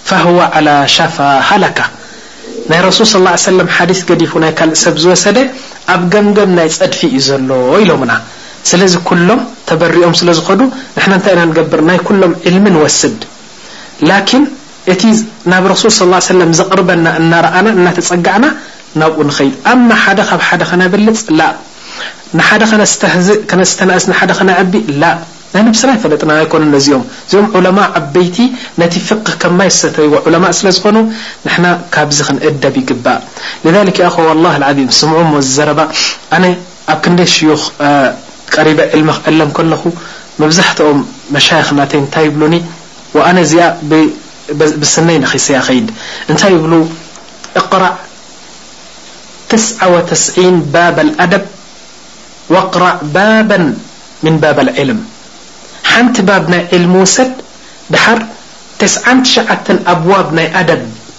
فهو 0.10 0.38
عل 0.54 0.68
ሸፋ 0.96 1.18
ሃለካ 1.50 1.80
ናይ 2.70 2.80
رሱል 2.88 3.06
صى 3.14 3.20
ه 3.34 3.38
ሰ 3.46 3.48
ሓዲث 3.78 4.00
ገዲፉ 4.10 4.32
ናይ 4.44 4.52
ካልእ 4.58 4.78
ሰብ 4.84 4.96
ዝወሰደ 5.04 5.38
ኣብ 5.94 6.02
ገምገም 6.14 6.52
ናይ 6.58 6.68
ፀድፊ 6.78 7.00
እዩ 7.18 7.22
ዘሎ 7.28 7.50
ኢሎምና 7.84 8.12
ስለዚ 8.70 8.94
كሎም 9.10 9.40
ተበሪኦም 9.70 10.14
ስለ 10.20 10.28
ዝኸዱ 10.40 10.62
ንና 10.70 11.04
ንታይ 11.14 11.34
ና 11.40 11.42
ንገብር 11.50 11.82
ናይ 11.90 11.98
كሎም 12.08 12.34
ዕልሚ 12.50 12.66
ወስድ 12.84 13.20
ላكን 14.10 14.44
እቲ 14.94 15.02
ናብ 15.54 15.64
ረሱል 15.74 15.90
صى 16.00 16.04
ا 16.18 16.56
ዘቕርበና 16.60 17.06
እናረአና 17.22 17.66
እናተፀጋዕና 17.78 18.46
ናብኡ 19.02 19.18
ንኸይድ 19.30 19.54
ኣማ 19.74 19.90
ሓደ 20.04 20.20
ካብ 20.30 20.42
ሓደ 20.50 20.62
ከነበልፅ 20.70 21.20
ንሓደ 22.40 22.62
ከስተእ 22.72 23.46
ተእስደ 23.50 24.40
ኸቢ 24.60 24.74
ናይ 25.54 25.62
نስ 25.68 25.82
ፈለጥና 26.02 26.32
ኮነዚኦም 26.52 27.02
እዚኦም 27.28 27.48
عለማء 27.58 27.88
ዓበይቲ 28.00 28.38
ነቲ 28.82 28.94
ف 29.08 29.10
ከማ 29.42 29.60
ሰተዎለማء 29.80 30.52
ስለ 30.60 30.68
ዝኾኑ 30.76 30.98
ን 31.64 31.66
ካብዚ 31.94 32.20
ክንقደብ 32.28 32.76
ይግባእ 32.82 33.20
لذ 33.64 33.76
أخ 34.10 34.16
والله 34.30 34.54
عም 34.70 34.90
ስሙዑ 35.00 35.32
ዘረባ 35.56 35.80
ኣብ 36.38 36.44
ክንደ 37.04 37.20
ሽيخ 37.36 37.62
ቀሪب 38.56 38.80
علم 38.96 39.10
ክዕሎም 39.26 39.52
ከለኹ 39.58 39.84
መብዛሕትኦም 40.42 41.00
መሻخ 41.36 41.68
ናተ 41.80 41.92
ንታይ 42.06 42.28
ብሉኒ 42.36 42.54
وኣነ 43.18 43.38
ዚኣ 43.52 43.64
ስነይ 44.94 45.18
ሰ 45.48 45.48
ኸድ 45.68 45.88
ንታይ 46.34 46.54
ብ 46.64 46.66
ق 47.72 47.74
ት 50.10 50.12
ባب 50.74 50.98
ደ 51.32 51.34
وقرع 52.54 52.94
ببا 53.16 53.60
من 54.26 54.34
بب 54.44 54.58
العلم 54.66 55.00
ሓንቲ 55.92 56.16
بብ 56.30 56.44
ናይ 56.54 56.62
علሚ 56.76 56.94
ወሰድ 57.04 57.32
ድሓር 57.94 58.20
9 58.84 59.84
ኣዋብ 59.94 60.28
ናይ 60.38 60.48
ደ 60.70 60.78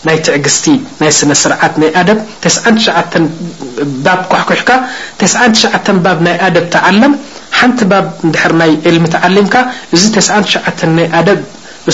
ናይ 0.08 0.16
ትዕግزቲ 0.26 0.66
ናይ 1.00 1.10
ስነስርዓት 1.18 1.74
ና 1.82 2.02
ደ 2.08 2.16
99 2.46 3.18
ባ 4.04 4.16
ኳኩሕካ 4.32 4.70
99 5.24 5.92
ባ 6.04 6.14
ና 6.26 6.34
ደ 6.56 6.64
ተዓለም 6.74 7.14
ሓንቲ 7.60 7.80
ር 8.50 8.54
ናይ 8.62 8.72
لሚ 8.96 9.04
ተዓلምካ 9.16 9.54
እዚ 9.96 10.04
99 10.18 10.86
ና 10.98 11.24
ደ 11.28 11.38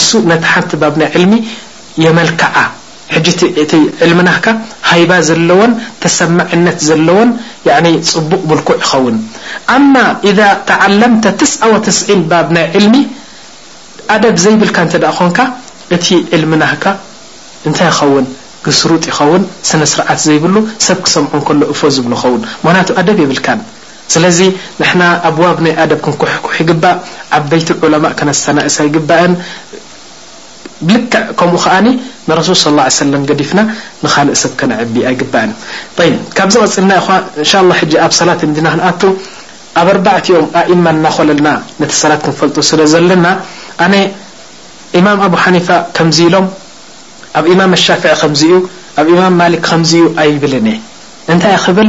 ሱ 0.09 0.23
ነቲ 0.33 0.45
ሓንቲ 0.55 0.73
ናይ 1.03 1.11
لሚ 1.25 1.33
የመلክዓ 2.05 2.55
ج 3.27 3.29
ቲ 3.71 3.75
علمናካ 4.05 4.47
ሃይባ 4.91 5.13
ዘለዎን 5.29 5.73
ተሰማعነት 6.03 6.79
ዘለዎን 6.89 7.31
ፅቡቅ 8.11 8.41
ሙلኩዕ 8.51 8.77
ይኸውን 8.83 9.17
إذ 10.31 10.41
ተعለም 10.71 11.13
ትስ 11.41 11.53
ናይ 12.57 12.67
لሚ 12.85 12.93
ደ 14.25 14.33
ዘይብልካ 14.45 14.77
ኾንካ 15.19 15.39
እቲ 15.97 16.07
علمና 16.35 16.63
እንታይ 17.69 17.89
ኸውን 17.99 18.27
ግስሩጥ 18.67 19.03
ይኸውን 19.11 19.43
ስነ 19.71 19.83
ስርዓት 19.93 20.19
ዘይብሉ 20.27 20.55
ሰብ 20.89 20.99
ክሰምع 21.05 21.31
እፎ 21.73 21.81
ዝብ 21.97 22.07
ውን 22.67 22.77
ቱ 22.89 22.99
ደ 23.09 23.19
የብ 23.25 23.33
ስለዚ 24.15 24.39
ኣዋብ 25.01 25.59
ናይ 25.65 25.75
ደ 25.91 25.95
ክኩኩ 26.05 26.51
ይግባእ 26.61 26.97
ኣ 27.39 27.41
بيቲ 27.51 27.69
ዑلማ 27.83 28.07
ናእሳ 28.29 28.53
አ 31.79 31.81
ል 31.87 31.89
ረሱ 32.39 32.49
ص 32.63 33.05
ለ 33.13 33.19
ገዲፍና 33.31 33.61
ንኻልእ 34.05 34.37
ሰብ 34.43 34.53
ከነዕቢ 34.61 34.95
ኣይግባአ 35.11 35.45
ካብዝቐፅልና 36.39 36.93
ሕ 37.07 37.09
ኣብ 38.07 38.13
ሰላት 38.21 38.41
ዲና 38.57 38.67
ክንኣቱ 38.75 39.03
ኣብ 39.81 39.89
ኣርዕኦም 39.93 40.47
ኣእማ 40.61 40.85
እናኮለልና 40.97 41.49
ነቲ 41.83 41.91
ሰላት 42.03 42.21
ክንፈልጡ 42.27 42.57
ስለ 42.71 42.81
ዘለና 42.95 43.27
ኣነ 43.85 43.95
ኢማም 45.01 45.21
ኣብ 45.27 45.35
ሓኒፋ 45.45 45.69
ከምዚኢሎም 45.99 46.47
ኣብ 47.41 47.47
ማም 47.61 47.73
ኣሻፍ 47.79 48.03
ከምዚኡ 48.23 48.57
ኣብ 49.03 49.09
ማም 49.21 49.35
ማሊክ 49.43 49.63
ከምዚዩ 49.69 50.05
ኣይብልን 50.25 50.69
እንታይ 51.33 51.57
ክብል 51.65 51.89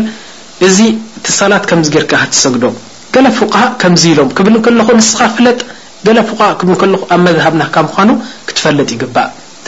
እዚ 0.67 0.77
እቲ 1.17 1.27
ሰላት 1.41 1.63
ከምርከትሰግዶ 1.71 2.65
ገለ 3.15 3.25
ፉقሃ 3.41 3.63
ከምኢሎም 3.83 4.31
ክብል 4.37 4.55
ንስኻ 5.01 5.19
ፍለጥ 5.35 5.59
ሃ 6.07 6.41
ብ 6.67 6.71
ኹ 6.79 7.05
ኣብ 7.13 7.19
መዝሃብና 7.27 7.61
ካምኑ 7.75 8.09
ክትፈልጥ 8.49 8.87
ይግባእ 8.95 9.29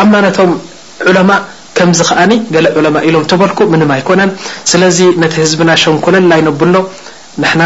ኣ 0.00 0.02
ማነቶም 0.12 0.50
ዑለማ 1.10 1.30
ከምዝ 1.76 1.98
ከኣኒ 2.08 2.32
ገ 2.54 2.60
ዕለማ 2.80 2.96
ኢሎም 3.08 3.24
ተበልኩ 3.32 3.58
ምን 3.72 3.80
ኣይኮነን 3.96 4.30
ስለዚ 4.70 4.98
ነቲ 5.22 5.34
ህዝብና 5.44 5.70
ሸንኮለላ 5.82 6.32
ይነብሎ 6.40 6.74
ን 7.44 7.58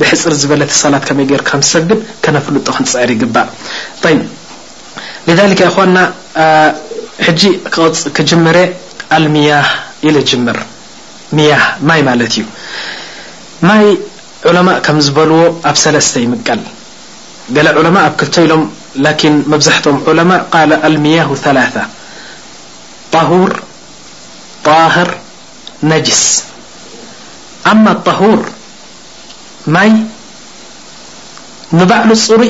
ብሕፅር 0.00 0.34
ዝበለ 0.40 0.62
ሰላት 0.82 1.02
ከመይ 1.08 1.26
ከሰብግ 1.50 1.98
ከነፍልጡ 2.24 2.66
ክፅዕር 2.76 3.10
ይግባእ 3.14 3.48
ካ 5.60 5.70
ኮና 5.76 5.96
ሕጂ 7.26 7.42
ክፅ 7.74 7.98
ክጅምር 8.16 8.58
ኣልምያህ 9.18 9.68
ኢ 10.08 10.40
ምር 10.46 10.58
ያ 11.50 11.54
ማይ 11.88 12.00
ማለት 12.08 12.34
እዩ 12.38 12.44
ማይ 13.68 13.84
ለማ 14.56 14.68
ከም 14.86 14.98
ዝበልዎ 15.06 15.40
ኣብ 15.70 15.76
ሰለስተ 15.84 16.14
ይምቀል 16.26 16.60
ኣብ 18.08 18.14
ክል 18.20 18.36
ኢሎም 18.46 18.62
መብዛሕትኦም 19.52 19.96
ማء 20.30 20.84
ያه 21.18 21.30
ث 21.42 21.80
طهር 23.14 23.52
ህር 24.94 25.10
نجስ 25.90 26.22
طهር 28.08 28.40
ማይ 29.76 29.90
ንባዕሉ 31.78 32.10
ፅሩ 32.26 32.42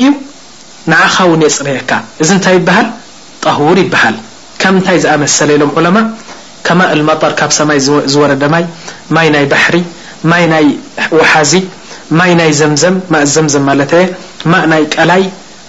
ንዓኻ 0.91 1.15
ው 1.29 1.33
የፅረየካ 1.47 1.91
እዚ 2.23 2.29
ንታይ 2.39 2.55
ይበሃል 2.59 2.87
طهር 3.45 3.77
ይበሃል 3.85 4.17
ከም 4.61 4.75
ንታይ 4.81 4.99
ዝኣመሰለ 5.05 5.51
ሎም 5.63 5.71
ዑለማ 5.79 5.97
ከማ 6.67 6.81
لመር 7.01 7.33
ካብ 7.41 7.51
ሰማይ 7.59 7.79
ዝረደ 8.13 8.45
ማይ 8.55 8.65
ማይ 9.17 9.29
ናይ 9.35 9.45
ባحሪ 9.53 9.77
ማይ 10.31 10.45
ናይ 10.53 10.67
ወሓዚ 11.19 11.53
ማይ 12.19 12.33
ናይ 12.41 12.51
ዘዘ 12.61 12.85
ማ 13.69 13.75
ማ 14.53 14.55
ቀላይ 14.95 15.25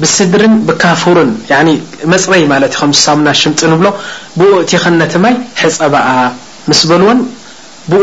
ብስድርን 0.00 0.54
ብካፉር 0.68 1.18
መፅረይ 2.12 2.42
እ 2.66 2.70
ሳሙና 3.06 3.28
ሽምጥ 3.40 3.60
ብሎ 3.80 3.88
ብቲ 4.40 4.70
ኸነተ 4.82 5.14
ማይ 5.24 5.34
ሕፀባኣ 5.60 6.08
ምስ 6.70 6.80
በልዎን 6.90 7.20
ብኡ 7.90 8.02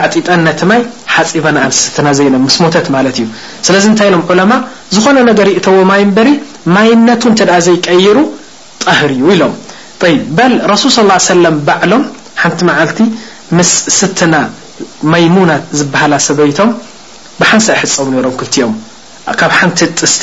ዓጢጠ 0.00 0.28
ነተ 0.46 0.60
ማይ 0.70 0.80
ሓፂበስትና 1.14 2.08
ዘ 2.18 2.20
ስሞተት 2.56 2.86
ማለት 2.96 3.16
እዩ 3.20 3.26
ስለዚ 3.66 3.84
ንታይ 3.94 4.08
ሎም 4.14 4.22
ዑለማ 4.32 4.52
ዝኾነ 4.94 5.18
ገር 5.38 5.48
ይእተዎ 5.54 5.76
ማይ 5.92 6.02
በሪ 6.16 6.28
ማይነቱ 6.76 7.22
እ 7.32 7.58
ዘይቀይሩ 7.68 8.18
ጣህር 8.84 9.10
እዩ 9.16 9.24
ኢሎም 9.36 9.54
ሱ 10.82 10.84
ص 10.96 11.28
ባዕሎም 11.68 12.04
ሓንቲ 12.42 12.60
መልቲ 12.70 12.98
ምስ 13.56 13.70
ስትና 13.98 14.34
ማይሙና 15.12 15.52
ዝበሃላ 15.78 16.14
ሰበይቶም 16.28 16.70
ብሓንሳ 17.40 17.66
ሕፀቡ 17.80 18.04
ሮም 18.26 18.34
ክቲኦም 18.40 18.74
ካብ 19.40 19.52
ሓንቲ 19.60 19.78
ጥስቲ 20.00 20.22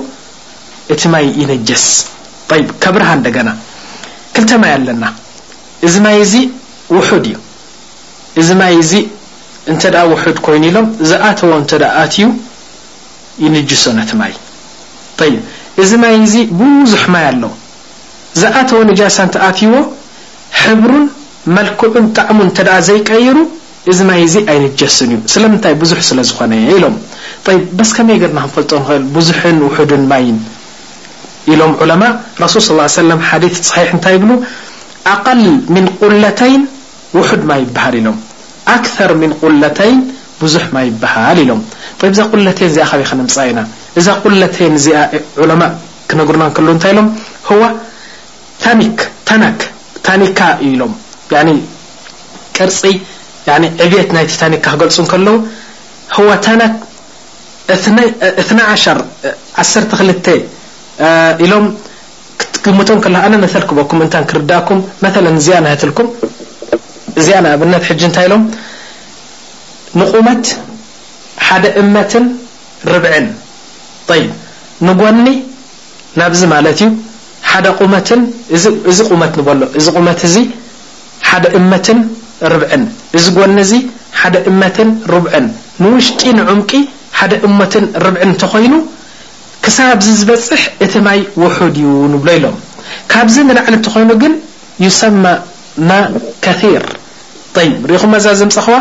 እቲ 0.95 1.03
ማይ 1.15 1.25
ይነጀስ 1.41 1.87
ከብርሃ 2.85 3.09
ንደገና 3.21 3.49
ክልተ 4.37 4.51
ማይ 4.65 4.73
ኣለና 4.77 5.05
እዚ 5.87 5.95
ማይ 6.07 6.17
እዚ 6.27 6.35
ውሑድ 6.97 7.27
እዩ 7.33 7.37
እዚ 8.43 8.51
ማይ 8.63 8.73
እዚ 8.85 8.93
እንተ 9.73 9.83
ውሑድ 10.13 10.39
ኮይኑ 10.47 10.63
ኢሎም 10.71 10.87
ዝኣተዎ 11.11 11.53
እንተ 11.63 11.73
ኣትዩ 12.05 12.27
ይንጅሶ 13.43 13.85
ነቲ 13.99 14.13
ማይ 14.23 14.33
ይ 15.29 15.33
እዚ 15.83 15.91
ማይ 16.03 16.15
እዚ 16.27 16.35
ብዙሕ 16.61 17.03
ማይ 17.15 17.25
ኣሎ 17.31 17.43
ዝኣተወ 18.41 18.79
ነጃሳ 18.91 19.17
እተኣትዎ 19.29 19.73
ሕብሩን 20.63 21.05
መልክዑን 21.57 22.07
ጣዕሙ 22.17 22.39
እተ 22.49 22.59
ዘይቀይሩ 22.89 23.37
እዚ 23.91 23.99
ማይ 24.09 24.23
ዚ 24.33 24.35
ኣይንጀስን 24.53 25.11
እዩ 25.15 25.21
ስለምንታይ 25.35 25.75
ብዙሕ 25.83 25.99
ስለ 26.09 26.19
ዝኾነ 26.31 26.53
ኢሎም 26.75 26.97
በስ 27.79 27.91
ከመይ 27.97 28.19
ርና 28.23 28.39
ክንፈልጦ 28.47 28.73
ክእል 28.87 29.05
ብዙሕን 29.17 29.57
ውድን 29.67 30.03
ማይ 30.13 30.27
ኢሎም 31.53 31.73
ዑለማ 31.83 32.03
ረሱል 32.45 32.63
ስ 32.69 32.97
ሰ 32.99 33.19
ሓዲ 33.31 33.45
ሒሕ 33.73 33.87
እንታይ 33.99 34.17
ግሉ 34.25 34.31
ኣقል 35.15 35.43
ምን 35.75 35.87
ቁለተይን 36.03 36.63
ውሑድ 37.19 37.43
ማይ 37.51 37.61
ይበሃል 37.67 37.97
ኢሎም 38.03 38.19
ኣክር 38.75 39.11
ምን 39.23 39.33
ቁለተይን 39.45 40.01
ብዙሕ 40.43 40.65
ማይ 40.77 40.87
ይበሃል 40.93 41.39
ኢሎም 41.45 41.61
ዛ 42.19 42.23
ቁለተይን 42.35 42.71
እዚኣ 42.73 42.85
ኸበከንምፃ 42.91 43.35
ኢና 43.51 43.59
እዛ 44.01 44.07
ኩለተ 44.25 44.59
ዚኣ 44.85 44.97
ዑለማ 45.45 45.63
ክነግሩና 46.11 46.45
ከል 46.57 46.67
እንታይ 46.73 46.93
ኢሎም 46.95 47.09
ታኒ 48.63 48.81
ታናክ 49.29 49.61
ታኒካ 50.07 50.41
እዩ 50.67 50.71
ኢሎም 50.75 50.93
ቅርፂ 52.57 52.81
ዕብት 53.85 54.11
ናይቲ 54.17 54.33
ታኒካ 54.43 54.65
ክገልፁ 54.77 54.97
ከለዉ 55.13 55.37
ታናክ 56.47 56.73
ዓ 59.63 59.67
ክተ 60.13 60.29
ኢሎም 61.45 61.67
ክትግምቶ 62.41 62.89
ነ 63.17 63.43
ነተልክበኩም 63.45 64.01
ታ 64.17 64.25
ክርዳእኩም 64.33 64.81
መ 65.05 65.37
ዚኣ 65.49 65.59
ህትልኩም 65.75 66.09
እዚኣ 67.21 67.39
ኣብነት 67.55 67.85
እንታይ 68.11 68.25
ኢሎም 68.31 68.43
ንቁመት 70.01 70.47
ሓደ 71.47 71.65
እመትን 71.83 72.27
ርብዕን 72.93 73.27
ይ 74.19 74.23
ንጎኒ 74.87 75.27
ናብዚ 76.21 76.41
ማለት 76.53 76.79
እዩ 76.85 76.89
ሓደ 77.51 77.67
ቁመትን 77.81 78.21
እዚ 78.91 78.99
ቁመት 79.11 79.33
ንበሎ 79.41 79.61
እዚ 79.79 79.87
ቁመት 79.99 80.21
እዚ 80.29 80.37
ሓደ 81.29 81.45
እመትን 81.59 81.99
ርብዕን 82.53 82.83
እዚ 83.19 83.25
ጎኒ 83.37 83.57
እዚ 83.67 83.73
ሓደ 84.21 84.37
እመትን 84.51 84.89
ርቡዕን 85.15 85.47
ንውሽጢ 85.83 86.21
ንዑምቂ 86.39 86.71
ሓደ 87.19 87.33
እመትን 87.49 87.85
ርብዕን 88.05 88.31
እንተኮይኑ 88.33 88.75
ክሳብ 89.65 89.99
ዚ 90.07 90.11
ዝበፅሕ 90.21 90.63
እቲ 90.87 90.95
ማይ 91.07 91.21
ውሑድ 91.43 91.77
እዩ 91.83 91.91
ንብሎ 92.15 92.29
ኢሎም 92.41 92.57
ካብዚ 93.13 93.35
ንላዕሊ 93.49 93.75
እንተኮይኑ 93.81 94.11
ግን 94.25 94.33
ዩሰማ 94.87 95.25
ማ 95.91 96.01
ከር 96.47 96.85
ሪኢኹም 97.91 98.11
መዛ 98.17 98.27
ዘምፀኸዋ 98.41 98.77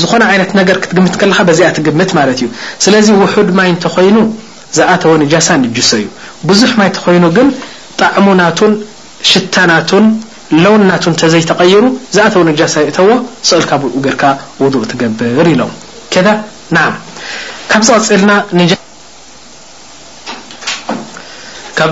ዝኾነ 0.00 0.22
ይነት 0.34 0.50
ክትግምት 0.82 1.14
ከለካ 1.20 1.38
ዚኣ 1.58 1.68
ትግምት 1.78 2.10
ማለት 2.18 2.38
እዩ 2.42 2.48
ስለዚ 2.84 3.06
ውድ 3.36 3.48
ማይ 3.58 3.68
እተኮይኑ 3.76 4.16
ዝኣተዎ 4.76 5.12
ጃሳ 5.32 5.48
ንጅሶ 5.64 5.90
እዩ 6.00 6.06
ብዙሕ 6.48 6.70
ማይ 6.80 6.88
እተኮይኑ 6.92 7.24
ግን 7.36 7.48
ጣዕሙናቱን 8.00 8.72
ሽተናቱን 9.30 10.04
ለውናቱ 10.64 11.04
ተዘይተቀይሩ 11.22 11.82
ዝኣተ 12.16 12.34
ሳ 12.74 12.82
ይእተዎ 12.86 13.08
እልካ 13.58 13.70
ብኡ 13.82 13.96
ርካ 14.14 14.22
ውእ 14.60 14.84
ትገብር 14.90 15.46
ኢሎም 15.54 15.72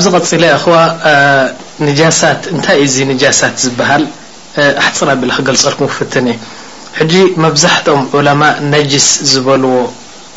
ዝ 0.04 0.10
ቀፅ 0.20 0.24
ታይ 2.66 2.80
ሳት 3.40 3.56
ዝል 3.64 3.82
ኣፅራ 4.86 5.08
ክገልፀልኩም 5.38 5.88
ፍት 5.96 6.12
ሕጂ 6.96 7.12
መብዛሕትኦም 7.44 8.02
ዑለማ 8.18 8.42
ነጅስ 8.74 9.06
ዝበልዎ 9.30 9.72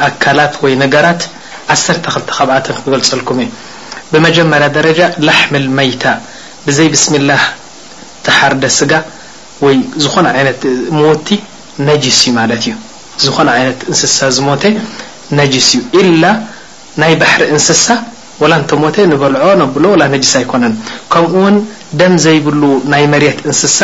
ኣካላት 0.08 0.54
ወይ 0.64 0.74
ነገራት 0.84 1.22
1ሰርተ 1.76 2.06
ክልተ 2.14 2.30
ከብኣት 2.38 2.66
ክገልፀልኩም 2.78 3.40
እ 3.46 3.48
ብመጀመርያ 4.12 4.68
ደረጃ 4.78 5.00
ላሕምል 5.28 5.68
መይታ 5.78 6.04
ብዘይ 6.66 6.88
ብስምላህ 6.94 7.44
ተሓርደ 8.26 8.64
ስጋ 8.80 8.92
ወይ 9.66 9.78
ዝኾነ 10.04 10.26
ዓይነት 10.38 10.62
ምዉቲ 10.98 11.28
ነጅስ 11.90 12.20
እዩ 12.26 12.32
ማለት 12.40 12.64
እዩ 12.68 12.72
ዝኾነ 13.26 13.50
ይነት 13.62 13.80
እንስሳ 13.92 14.18
ዝሞተ 14.38 14.64
ነጅስ 15.40 15.70
እዩ 15.78 15.84
ኢላ 16.14 16.26
ናይ 17.02 17.14
ባሕሪ 17.22 17.42
እንስሳ 17.56 17.86
ወላ 18.42 18.54
እንተ 18.62 18.72
ሞተ 18.84 18.96
ንበልዖ 19.12 19.44
ነብሎ 19.62 19.84
ነጅስ 20.16 20.34
ኣይኮነን 20.40 20.74
ከምኡ 21.14 21.34
ውን 21.44 21.58
ደም 22.00 22.14
ዘይብሉ 22.26 22.62
ናይ 22.94 23.04
መሬት 23.14 23.40
እንስሳ 23.50 23.80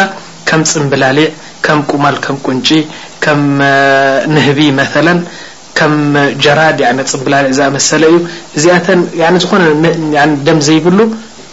ك 0.50 0.54
ፅምብላሊع 0.72 1.28
ከ 1.66 1.74
ቁማል 1.92 2.16
ከ 2.26 2.36
ቁን 2.48 2.60
ከ 3.24 3.34
نህቢ 4.36 4.60
ከ 5.78 5.88
ጀራድ 6.44 6.80
ፅምብላع 7.12 7.40
ዝኣሰለ 7.58 8.04
ዩ 8.14 8.20
ዚ 8.66 8.78
ዝነ 9.44 10.24
ደም 10.48 10.60
ዘይብሉ 10.68 11.00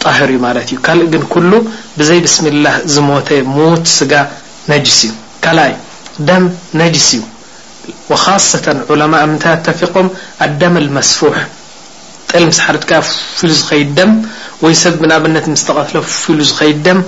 ጣهር 0.03 0.31
ማ 0.45 0.51
እዩ 0.65 0.77
ካእ 0.87 1.01
ግ 1.13 1.25
ل 1.51 1.53
ዘይ 2.09 2.19
ብስم 2.25 2.45
اله 2.53 2.73
ዝሞ 2.95 3.09
ት 3.27 3.29
ስጋ 3.97 4.13
نجስ 4.71 4.99
እዩ 5.07 5.73
ደም 6.27 6.43
نجስ 6.81 7.07
እዩ 7.17 7.21
وخሰة 8.11 8.65
ع 8.99 9.11
ምታ 9.31 9.45
ተፊقም 9.65 10.07
ኣዳመ 10.45 10.75
لመስف 10.85 11.19
ጠ 12.29 12.31
ሓ 12.65 12.75
ፍሉ 13.37 13.49
ዝ 13.59 13.63
ደ 13.97 14.01
ወይ 14.63 14.73
ሰብ 14.81 14.93
ብንብነት 15.03 15.45
ተቐትለ 15.67 15.95
ፍ 16.17 16.31
ኢሉ 16.33 16.39
ዝኸድ 16.49 16.77
ደም 16.85 16.99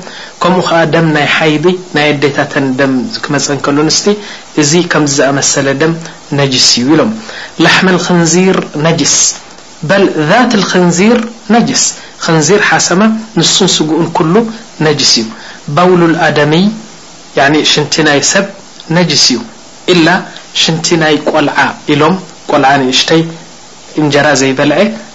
ከምኡ 0.41 0.63
ከዓ 0.69 0.79
ደም 0.93 1.05
ናይ 1.15 1.25
ሓይዲ 1.35 1.65
ናይ 1.95 2.07
ኣዴታተን 2.13 2.65
ደ 2.79 2.87
ክመፀ 3.23 3.45
እከሎ 3.59 3.77
ንስቲ 3.89 4.05
እዚ 4.61 4.71
ከምዝኣመሰለ 4.91 5.67
ደም 5.81 5.93
ነجስ 6.39 6.67
እዩ 6.79 6.85
ኢሎም 6.95 7.11
ላحመ 7.65 7.87
ክንዚር 8.05 8.57
ነجስ 8.87 9.15
በ 9.89 9.91
ذት 10.29 10.51
ክንዚር 10.71 11.17
ነጅስ 11.55 11.83
ክንዚር 12.25 12.61
ሓሰማ 12.69 13.01
ንሱን 13.39 13.69
ስጉኡን 13.77 14.07
ኩሉ 14.17 14.35
ነجስ 14.87 15.11
እዩ 15.21 15.25
ባውሉ 15.77 16.01
ኣደሚይ 16.27 16.65
ሽንቲ 17.73 17.93
ናይ 18.07 18.19
ሰብ 18.33 18.45
ነجስ 18.97 19.25
እዩ 19.33 19.37
إላ 19.93 20.07
ሽንቲ 20.61 20.85
ናይ 21.03 21.15
ቆልዓ 21.31 21.57
ኢሎም 21.93 22.15
ቆልዓ 22.51 22.69
ንእሽተይ 22.81 23.21
እንጀራ 24.01 24.27
ዘይበልዐ 24.41 24.79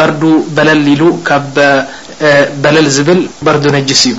بር 0.00 0.10
በለል 0.56 0.80
ሉ 1.00 1.08
ካ 1.28 1.38
በለل 2.62 2.88
ዝብል 2.96 3.20
بርد 3.46 3.64
نجስ 3.76 4.02
እዩ 4.08 4.12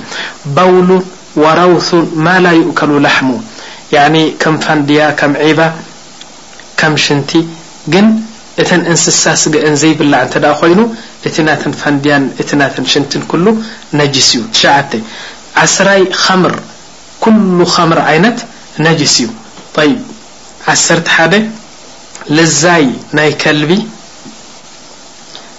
ባውሉን 0.56 1.02
وራውثን 1.42 2.02
ማላيق 2.26 2.66
كل 2.78 2.90
ላحሙ 3.06 3.28
يعن 3.96 4.14
ከም 4.42 4.54
ፋንድያ 4.64 5.00
ከ 5.20 5.22
عባ 5.46 5.60
ከም 6.80 6.92
ሽንቲ 7.04 7.30
ግን 7.92 8.06
እተ 8.62 8.70
እንስሳ 8.90 9.22
ዘይብላع 9.82 10.22
ኮይኑ 10.60 10.80
እت 11.26 11.34
ተ 11.62 11.64
ፋንድያ 11.82 12.12
ሽቲ 12.92 13.12
كل 13.30 13.44
نجስ 14.00 14.28
እዩ 14.34 14.40
ت 14.90 14.92
ዓስራይ 15.64 16.02
ምር 16.42 16.54
كل 17.24 17.36
ምር 17.90 17.98
عነት 18.08 18.38
نجስ 18.86 19.14
እዩ 19.22 19.26
ዓተ 20.70 21.10
ሓ 21.16 21.28
ዛይ 22.62 22.84
ናይ 23.16 23.30
كلቢ 23.42 23.70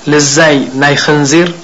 لزاي 0.08 0.70
نايخنزير 0.76 1.56